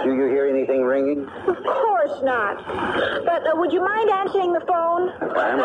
Do 0.03 0.09
you 0.15 0.25
hear 0.27 0.47
anything 0.47 0.83
ringing? 0.83 1.25
Of 1.47 1.63
course 1.63 2.21
not. 2.23 2.57
But 3.25 3.47
uh, 3.47 3.55
would 3.55 3.71
you 3.71 3.81
mind 3.81 4.09
answering 4.09 4.51
the 4.53 4.59
phone? 4.67 5.09
Irma. 5.21 5.63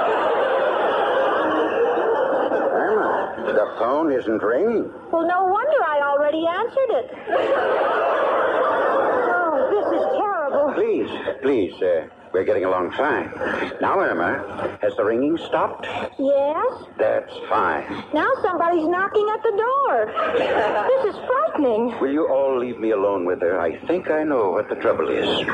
Irma, 2.72 3.52
the 3.52 3.74
phone 3.78 4.12
isn't 4.12 4.42
ringing. 4.42 4.90
Well, 5.10 5.26
no 5.26 5.44
wonder 5.44 5.82
I 5.84 6.00
already 6.14 6.46
answered 6.46 6.90
it. 6.90 7.10
Oh, 9.30 9.56
this 9.70 9.86
is 9.98 10.04
terrible. 10.16 10.72
Please, 10.74 11.10
please, 11.42 11.74
uh, 11.82 12.06
we're 12.32 12.44
getting 12.44 12.64
along 12.64 12.92
fine. 12.92 13.30
Now, 13.80 13.98
Irma, 14.00 14.78
has 14.82 14.94
the 14.96 15.04
ringing 15.04 15.38
stopped? 15.38 15.86
Yes? 16.18 16.84
That's 16.98 17.32
fine. 17.48 17.86
Now 18.12 18.28
somebody's 18.42 18.86
knocking 18.86 19.28
at 19.32 19.42
the 19.42 19.54
door. 19.56 20.12
This 20.88 21.14
is 21.14 21.20
frightening. 21.26 21.98
Will 22.00 22.12
you 22.12 22.28
all 22.28 22.58
leave 22.58 22.78
me 22.78 22.90
alone 22.90 23.24
with 23.24 23.40
her? 23.40 23.60
I 23.60 23.78
think 23.86 24.10
I 24.10 24.24
know 24.24 24.50
what 24.50 24.68
the 24.68 24.76
trouble 24.76 25.08
is. 25.08 25.46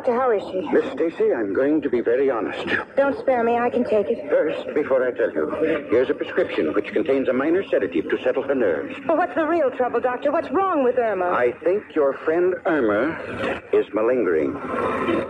Doctor. 0.00 0.14
How 0.18 0.30
is 0.30 0.42
she? 0.50 0.60
Miss 0.72 0.92
Stacy, 0.92 1.34
I'm 1.34 1.52
going 1.52 1.82
to 1.82 1.90
be 1.90 2.00
very 2.00 2.30
honest. 2.30 2.66
Don't 2.96 3.18
spare 3.18 3.44
me. 3.44 3.58
I 3.58 3.68
can 3.68 3.84
take 3.84 4.06
it. 4.08 4.30
First, 4.30 4.74
before 4.74 5.06
I 5.06 5.10
tell 5.10 5.30
you, 5.30 5.50
here's 5.90 6.08
a 6.08 6.14
prescription 6.14 6.72
which 6.72 6.86
contains 6.86 7.28
a 7.28 7.34
minor 7.34 7.62
sedative 7.68 8.08
to 8.08 8.16
settle 8.22 8.42
her 8.44 8.54
nerves. 8.54 8.96
Well, 9.06 9.18
what's 9.18 9.34
the 9.34 9.44
real 9.44 9.70
trouble, 9.70 10.00
Doctor? 10.00 10.32
What's 10.32 10.50
wrong 10.52 10.84
with 10.84 10.96
Irma? 10.96 11.26
I 11.26 11.52
think 11.62 11.94
your 11.94 12.14
friend 12.24 12.54
Irma 12.64 13.60
is 13.74 13.84
malingering. 13.92 14.54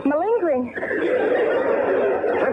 Malingering. 0.05 2.00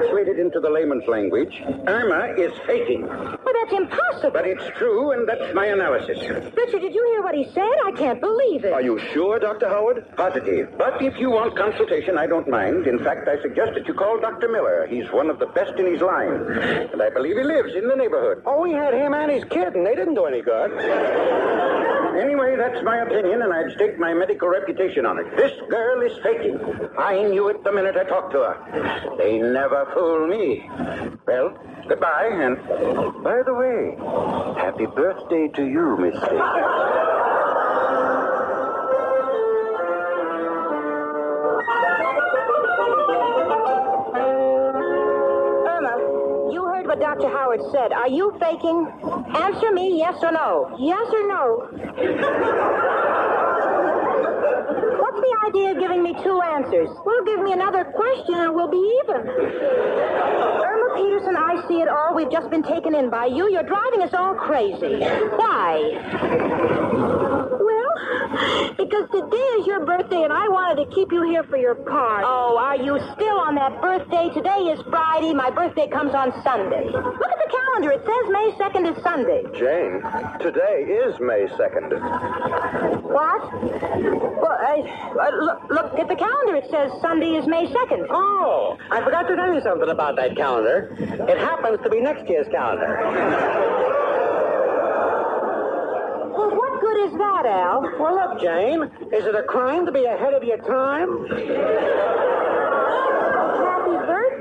Translated 0.07 0.39
into 0.39 0.61
the 0.61 0.69
layman's 0.69 1.05
language, 1.07 1.61
Irma 1.85 2.33
is 2.37 2.53
faking. 2.65 3.05
Well, 3.05 3.53
that's 3.61 3.73
impossible. 3.73 4.31
But 4.31 4.47
it's 4.47 4.63
true, 4.77 5.11
and 5.11 5.27
that's 5.27 5.53
my 5.53 5.65
analysis. 5.65 6.17
Richard, 6.19 6.79
did 6.79 6.93
you 6.93 7.05
hear 7.11 7.21
what 7.21 7.35
he 7.35 7.43
said? 7.51 7.73
I 7.85 7.91
can't 7.91 8.21
believe 8.21 8.63
it. 8.63 8.71
Are 8.71 8.81
you 8.81 8.99
sure, 9.11 9.37
Dr. 9.37 9.67
Howard? 9.67 10.05
Positive. 10.15 10.73
But 10.77 11.01
if 11.01 11.17
you 11.17 11.29
want 11.29 11.57
consultation, 11.57 12.17
I 12.17 12.25
don't 12.25 12.47
mind. 12.47 12.87
In 12.87 12.99
fact, 12.99 13.27
I 13.27 13.41
suggest 13.41 13.73
that 13.73 13.85
you 13.85 13.93
call 13.93 14.19
Dr. 14.21 14.47
Miller. 14.47 14.87
He's 14.87 15.11
one 15.11 15.29
of 15.29 15.39
the 15.39 15.47
best 15.47 15.77
in 15.77 15.85
his 15.91 16.01
line. 16.01 16.31
And 16.93 17.01
I 17.01 17.09
believe 17.09 17.35
he 17.35 17.43
lives 17.43 17.75
in 17.75 17.89
the 17.89 17.95
neighborhood. 17.95 18.43
Oh, 18.45 18.61
we 18.61 18.71
had 18.71 18.93
him 18.93 19.13
and 19.13 19.29
his 19.29 19.43
kid, 19.45 19.75
and 19.75 19.85
they 19.85 19.95
didn't 19.95 20.15
do 20.15 20.25
any 20.25 20.41
good. 20.41 20.71
Anyway, 22.17 22.55
that's 22.55 22.83
my 22.83 22.97
opinion, 22.97 23.41
and 23.43 23.53
I'd 23.53 23.71
stake 23.75 23.99
my 23.99 24.13
medical 24.13 24.47
reputation 24.47 25.05
on 25.05 25.19
it. 25.19 25.37
This 25.37 25.51
girl 25.69 26.01
is 26.01 26.17
faking. 26.23 26.59
I 26.97 27.21
knew 27.23 27.49
it 27.49 27.63
the 27.63 27.71
minute 27.71 27.95
I 27.95 28.05
talked 28.05 28.31
to 28.31 28.39
her. 28.39 29.15
They 29.17 29.37
never 29.37 29.85
fool 29.93 30.27
me. 30.27 30.67
Well, 31.27 31.57
goodbye, 31.87 32.29
and 32.31 32.57
by 33.23 33.43
the 33.45 33.53
way, 33.53 33.95
happy 34.59 34.87
birthday 34.87 35.47
to 35.49 35.63
you, 35.65 35.97
Miss. 35.97 37.16
What 46.97 47.19
Dr. 47.19 47.29
Howard 47.29 47.61
said. 47.71 47.91
Are 47.91 48.07
you 48.07 48.33
faking? 48.39 48.87
Answer 49.35 49.71
me 49.71 49.97
yes 49.97 50.17
or 50.23 50.31
no. 50.31 50.75
Yes 50.79 51.07
or 51.13 51.27
no? 51.27 53.03
What's 55.17 55.31
the 55.31 55.47
idea 55.47 55.71
of 55.71 55.79
giving 55.79 56.03
me 56.03 56.13
two 56.21 56.41
answers? 56.43 56.89
Well, 57.03 57.25
give 57.25 57.41
me 57.41 57.51
another 57.51 57.85
question 57.85 58.35
and 58.35 58.53
we'll 58.53 58.69
be 58.69 59.01
even. 59.01 59.27
Irma 59.27 60.93
Peterson, 60.95 61.35
I 61.35 61.65
see 61.67 61.81
it 61.81 61.87
all. 61.87 62.13
We've 62.13 62.29
just 62.29 62.51
been 62.51 62.61
taken 62.61 62.93
in 62.93 63.09
by 63.09 63.25
you. 63.25 63.49
You're 63.49 63.63
driving 63.63 64.03
us 64.03 64.13
all 64.13 64.35
crazy. 64.35 64.99
Why? 65.01 65.97
Well, 67.49 68.75
because 68.77 69.09
today 69.09 69.47
is 69.57 69.65
your 69.65 69.83
birthday 69.87 70.21
and 70.21 70.31
I 70.31 70.49
wanted 70.49 70.85
to 70.85 70.95
keep 70.95 71.11
you 71.11 71.23
here 71.23 71.43
for 71.45 71.57
your 71.57 71.73
part. 71.73 72.23
Oh, 72.23 72.55
are 72.59 72.77
you 72.77 72.99
still 73.15 73.39
on 73.39 73.55
that 73.55 73.81
birthday? 73.81 74.29
Today 74.35 74.69
is 74.69 74.79
Friday. 74.91 75.33
My 75.33 75.49
birthday 75.49 75.87
comes 75.87 76.13
on 76.13 76.31
Sunday. 76.43 76.85
Look 76.85 77.31
at 77.31 77.39
the 77.41 77.49
calendar. 77.49 77.91
It 77.91 78.05
says 78.05 78.29
May 78.29 78.51
2nd 78.53 78.95
is 78.95 79.03
Sunday. 79.03 79.41
Jane, 79.57 79.97
today 80.39 80.85
is 80.85 81.19
May 81.19 81.47
2nd. 81.57 83.01
What? 83.01 83.51
Well, 84.37 84.51
uh, 84.51 85.06
uh, 85.15 85.31
look, 85.41 85.59
look 85.69 85.99
at 85.99 86.07
the 86.07 86.15
calendar. 86.15 86.55
It 86.55 86.69
says 86.69 86.91
Sunday 87.01 87.35
is 87.35 87.47
May 87.47 87.67
2nd. 87.67 88.07
Oh, 88.09 88.77
I 88.91 89.01
forgot 89.03 89.23
to 89.23 89.35
tell 89.35 89.53
you 89.53 89.61
something 89.61 89.89
about 89.89 90.15
that 90.17 90.35
calendar. 90.35 90.95
It 90.99 91.37
happens 91.37 91.79
to 91.83 91.89
be 91.89 92.01
next 92.01 92.27
year's 92.29 92.47
calendar. 92.49 92.99
Well, 96.37 96.51
what 96.55 96.81
good 96.81 97.05
is 97.07 97.13
that, 97.17 97.45
Al? 97.45 97.81
Well, 97.99 98.15
look, 98.15 98.41
Jane, 98.41 98.83
is 99.11 99.25
it 99.25 99.35
a 99.35 99.43
crime 99.43 99.85
to 99.85 99.91
be 99.91 100.05
ahead 100.05 100.33
of 100.33 100.43
your 100.43 100.57
time? 100.57 101.09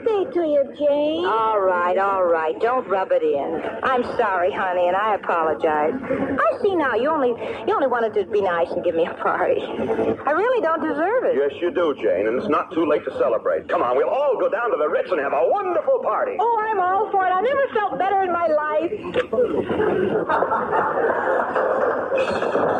Happy 0.07 0.25
birthday 0.25 0.40
to 0.40 0.47
you, 0.47 0.62
Jane. 0.79 1.25
All 1.25 1.61
right, 1.61 1.99
all 1.99 2.25
right. 2.25 2.59
Don't 2.61 2.87
rub 2.88 3.11
it 3.11 3.23
in. 3.23 3.62
I'm 3.83 4.05
sorry, 4.16 4.53
honey, 4.53 4.87
and 4.88 4.97
I 4.97 5.14
apologize. 5.16 5.95
I 6.01 6.62
see 6.62 6.75
now. 6.77 6.95
You 6.95 7.11
only 7.11 7.31
you 7.66 7.75
only 7.75 7.87
wanted 7.88 8.14
to 8.14 8.25
be 8.31 8.40
nice 8.40 8.71
and 8.71 8.85
give 8.85 8.95
me 8.95 9.07
a 9.07 9.14
party. 9.14 9.61
I 9.61 10.31
really 10.31 10.62
don't 10.62 10.81
deserve 10.83 11.25
it. 11.25 11.37
Yes, 11.37 11.61
you 11.61 11.71
do, 11.73 11.95
Jane, 11.97 12.29
and 12.29 12.38
it's 12.38 12.49
not 12.49 12.73
too 12.73 12.87
late 12.87 13.05
to 13.05 13.11
celebrate. 13.19 13.69
Come 13.69 13.83
on, 13.83 13.97
we'll 13.97 14.09
all 14.09 14.38
go 14.38 14.49
down 14.49 14.71
to 14.71 14.77
the 14.77 14.88
Ritz 14.88 15.11
and 15.11 15.21
have 15.21 15.33
a 15.33 15.49
wonderful 15.49 16.01
party. 16.03 16.37
Oh, 16.38 16.59
I'm 16.61 16.81
all 16.81 17.11
for 17.11 17.27
it. 17.27 17.31
I 17.31 17.40
never 17.40 17.66
felt 17.75 17.99
better 17.99 18.23
in 18.23 18.33
my 18.33 18.47
life. 18.47 18.92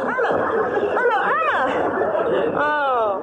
Irma! 0.07 0.33
Irma! 0.95 1.19
Irma! 1.35 1.59
Oh. 2.59 3.23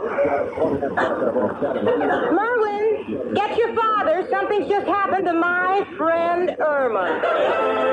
Merwin, 2.34 3.23
father. 3.76 4.28
Something's 4.30 4.68
just 4.68 4.88
happened 4.88 5.26
to 5.26 5.34
my 5.34 5.86
friend 5.98 6.56
Irma. 6.60 7.93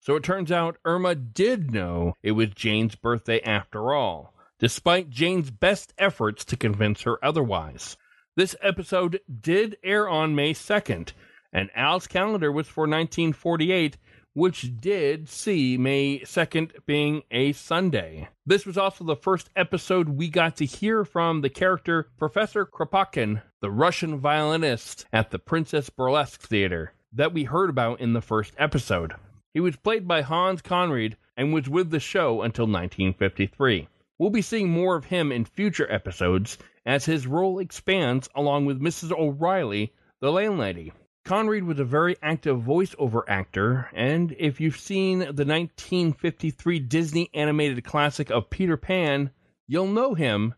So 0.00 0.16
it 0.16 0.22
turns 0.22 0.50
out 0.50 0.78
Irma 0.86 1.14
did 1.14 1.72
know 1.72 2.14
it 2.22 2.32
was 2.32 2.48
Jane's 2.50 2.94
birthday 2.94 3.40
after 3.42 3.92
all, 3.92 4.34
despite 4.58 5.10
Jane's 5.10 5.50
best 5.50 5.92
efforts 5.98 6.42
to 6.46 6.56
convince 6.56 7.02
her 7.02 7.22
otherwise. 7.22 7.98
This 8.34 8.56
episode 8.62 9.20
did 9.40 9.76
air 9.84 10.08
on 10.08 10.34
May 10.34 10.54
2nd, 10.54 11.12
and 11.52 11.68
Al's 11.74 12.06
calendar 12.06 12.50
was 12.50 12.66
for 12.66 12.82
1948, 12.82 13.98
which 14.32 14.80
did 14.80 15.28
see 15.28 15.76
May 15.76 16.20
2nd 16.20 16.70
being 16.86 17.22
a 17.30 17.52
Sunday. 17.52 18.28
This 18.46 18.64
was 18.64 18.78
also 18.78 19.04
the 19.04 19.16
first 19.16 19.50
episode 19.54 20.08
we 20.08 20.30
got 20.30 20.56
to 20.56 20.64
hear 20.64 21.04
from 21.04 21.42
the 21.42 21.50
character 21.50 22.08
Professor 22.16 22.64
Kropotkin, 22.64 23.42
the 23.60 23.70
Russian 23.70 24.18
violinist 24.18 25.04
at 25.12 25.30
the 25.30 25.38
Princess 25.38 25.90
Burlesque 25.90 26.40
Theater, 26.40 26.94
that 27.12 27.34
we 27.34 27.44
heard 27.44 27.68
about 27.68 28.00
in 28.00 28.14
the 28.14 28.22
first 28.22 28.54
episode. 28.56 29.14
He 29.52 29.60
was 29.60 29.76
played 29.76 30.06
by 30.06 30.22
Hans 30.22 30.62
Conried 30.62 31.16
and 31.36 31.52
was 31.52 31.68
with 31.68 31.90
the 31.90 32.00
show 32.00 32.42
until 32.42 32.66
1953. 32.66 33.88
We'll 34.18 34.30
be 34.30 34.42
seeing 34.42 34.70
more 34.70 34.96
of 34.96 35.06
him 35.06 35.32
in 35.32 35.44
future 35.44 35.90
episodes 35.90 36.58
as 36.86 37.06
his 37.06 37.26
role 37.26 37.58
expands 37.58 38.28
along 38.34 38.66
with 38.66 38.80
Mrs. 38.80 39.10
O'Reilly, 39.12 39.92
the 40.20 40.30
landlady. 40.30 40.92
Conried 41.24 41.64
was 41.64 41.78
a 41.78 41.84
very 41.84 42.16
active 42.22 42.60
voiceover 42.60 43.22
actor, 43.28 43.90
and 43.92 44.34
if 44.38 44.60
you've 44.60 44.78
seen 44.78 45.18
the 45.18 45.44
1953 45.44 46.78
Disney 46.80 47.30
animated 47.34 47.84
classic 47.84 48.30
of 48.30 48.50
Peter 48.50 48.76
Pan, 48.76 49.30
you'll 49.66 49.86
know 49.86 50.14
him 50.14 50.54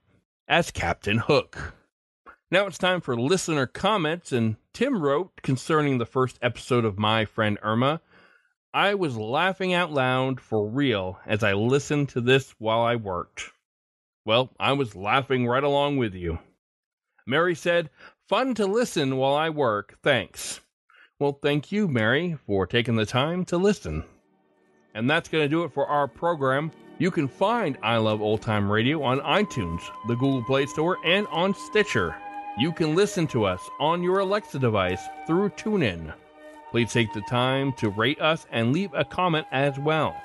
as 0.49 0.71
Captain 0.71 1.19
Hook. 1.19 1.75
Now 2.51 2.67
it's 2.67 2.79
time 2.79 3.01
for 3.01 3.17
listener 3.17 3.67
comments, 3.67 4.33
and 4.33 4.57
Tim 4.73 5.03
wrote 5.03 5.41
concerning 5.43 5.99
the 5.99 6.07
first 6.07 6.39
episode 6.43 6.85
of 6.85 6.99
My 6.99 7.25
Friend 7.25 7.59
Irma. 7.63 8.01
I 8.75 8.95
was 8.95 9.19
laughing 9.19 9.75
out 9.75 9.93
loud 9.93 10.41
for 10.41 10.67
real 10.67 11.21
as 11.27 11.43
I 11.43 11.53
listened 11.53 12.09
to 12.11 12.23
this 12.23 12.55
while 12.59 12.81
I 12.81 12.97
worked. 12.97 13.51
Well, 14.25 14.51
I 14.59 14.73
was 14.73 14.97
laughing 14.97 15.47
right 15.47 15.63
along 15.63 15.99
with 15.99 16.15
you. 16.15 16.39
Mary 17.27 17.55
said, 17.55 17.91
Fun 18.29 18.55
to 18.55 18.67
listen 18.67 19.19
while 19.19 19.35
I 19.35 19.51
work, 19.51 19.99
thanks. 20.03 20.61
Well, 21.19 21.39
thank 21.43 21.71
you, 21.71 21.87
Mary, 21.87 22.39
for 22.47 22.67
taking 22.67 22.97
the 22.97 23.05
time 23.05 23.45
to 23.47 23.59
listen. 23.59 24.05
And 24.95 25.09
that's 25.09 25.29
going 25.29 25.45
to 25.45 25.49
do 25.49 25.65
it 25.65 25.73
for 25.73 25.87
our 25.87 26.09
program. 26.09 26.73
You 26.99 27.11
can 27.11 27.29
find 27.29 27.77
I 27.83 27.99
Love 27.99 28.23
Old 28.23 28.41
Time 28.41 28.73
Radio 28.73 29.03
on 29.03 29.21
iTunes, 29.21 29.83
the 30.09 30.15
Google 30.15 30.45
Play 30.45 30.65
Store, 30.65 30.97
and 31.05 31.27
on 31.27 31.55
Stitcher. 31.55 32.17
You 32.59 32.73
can 32.73 32.95
listen 32.95 33.27
to 33.29 33.45
us 33.45 33.61
on 33.79 34.03
your 34.03 34.21
Alexa 34.21 34.59
device 34.59 35.03
through 35.27 35.51
TuneIn. 35.51 36.15
Please 36.73 36.93
take 36.93 37.13
the 37.13 37.21
time 37.21 37.73
to 37.75 37.91
rate 37.91 38.21
us 38.21 38.49
and 38.51 38.73
leave 38.73 38.93
a 38.95 39.05
comment 39.05 39.47
as 39.53 39.79
well. 39.79 40.17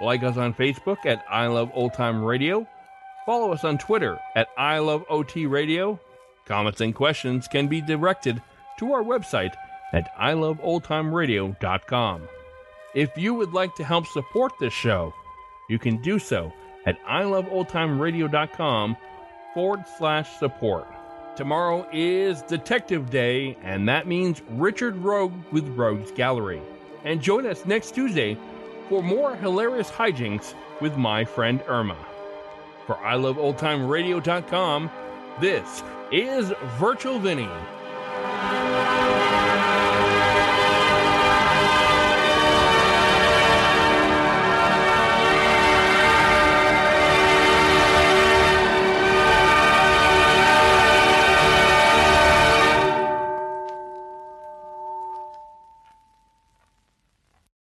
Like 0.00 0.24
us 0.24 0.36
on 0.36 0.52
Facebook 0.52 1.06
at 1.06 1.24
I 1.30 1.46
Love 1.46 1.70
Old 1.74 1.94
Time 1.94 2.24
Radio. 2.24 2.66
Follow 3.24 3.52
us 3.52 3.62
on 3.62 3.78
Twitter 3.78 4.18
at 4.34 4.48
I 4.58 4.80
Love 4.80 5.04
OT 5.08 5.46
Radio. 5.46 6.00
Comments 6.44 6.80
and 6.80 6.92
questions 6.92 7.46
can 7.46 7.68
be 7.68 7.80
directed 7.80 8.42
to 8.80 8.92
our 8.92 9.04
website 9.04 9.54
at 9.92 10.12
iloveoldtimeradio.com. 10.16 12.28
If 12.96 13.16
you 13.16 13.34
would 13.34 13.52
like 13.52 13.76
to 13.76 13.84
help 13.84 14.08
support 14.08 14.54
this 14.58 14.72
show, 14.72 15.14
you 15.70 15.78
can 15.78 16.02
do 16.02 16.18
so 16.18 16.52
at 16.84 17.00
iloveoldtimeradio.com 17.04 18.96
forward 19.54 19.84
slash 19.98 20.36
support. 20.38 20.88
Tomorrow 21.34 21.86
is 21.92 22.42
Detective 22.42 23.08
Day, 23.08 23.56
and 23.62 23.88
that 23.88 24.06
means 24.06 24.42
Richard 24.50 24.96
Rogue 24.98 25.32
with 25.50 25.66
Rogue's 25.68 26.10
Gallery. 26.10 26.60
And 27.04 27.22
join 27.22 27.46
us 27.46 27.64
next 27.64 27.94
Tuesday 27.94 28.36
for 28.90 29.02
more 29.02 29.34
hilarious 29.36 29.90
hijinks 29.90 30.52
with 30.82 30.96
my 30.98 31.24
friend 31.24 31.62
Irma. 31.66 31.96
For 32.86 32.96
iloveoldtimeradio.com, 32.96 34.90
this 35.40 35.82
is 36.10 36.52
Virtual 36.78 37.18
Vinny. 37.18 37.48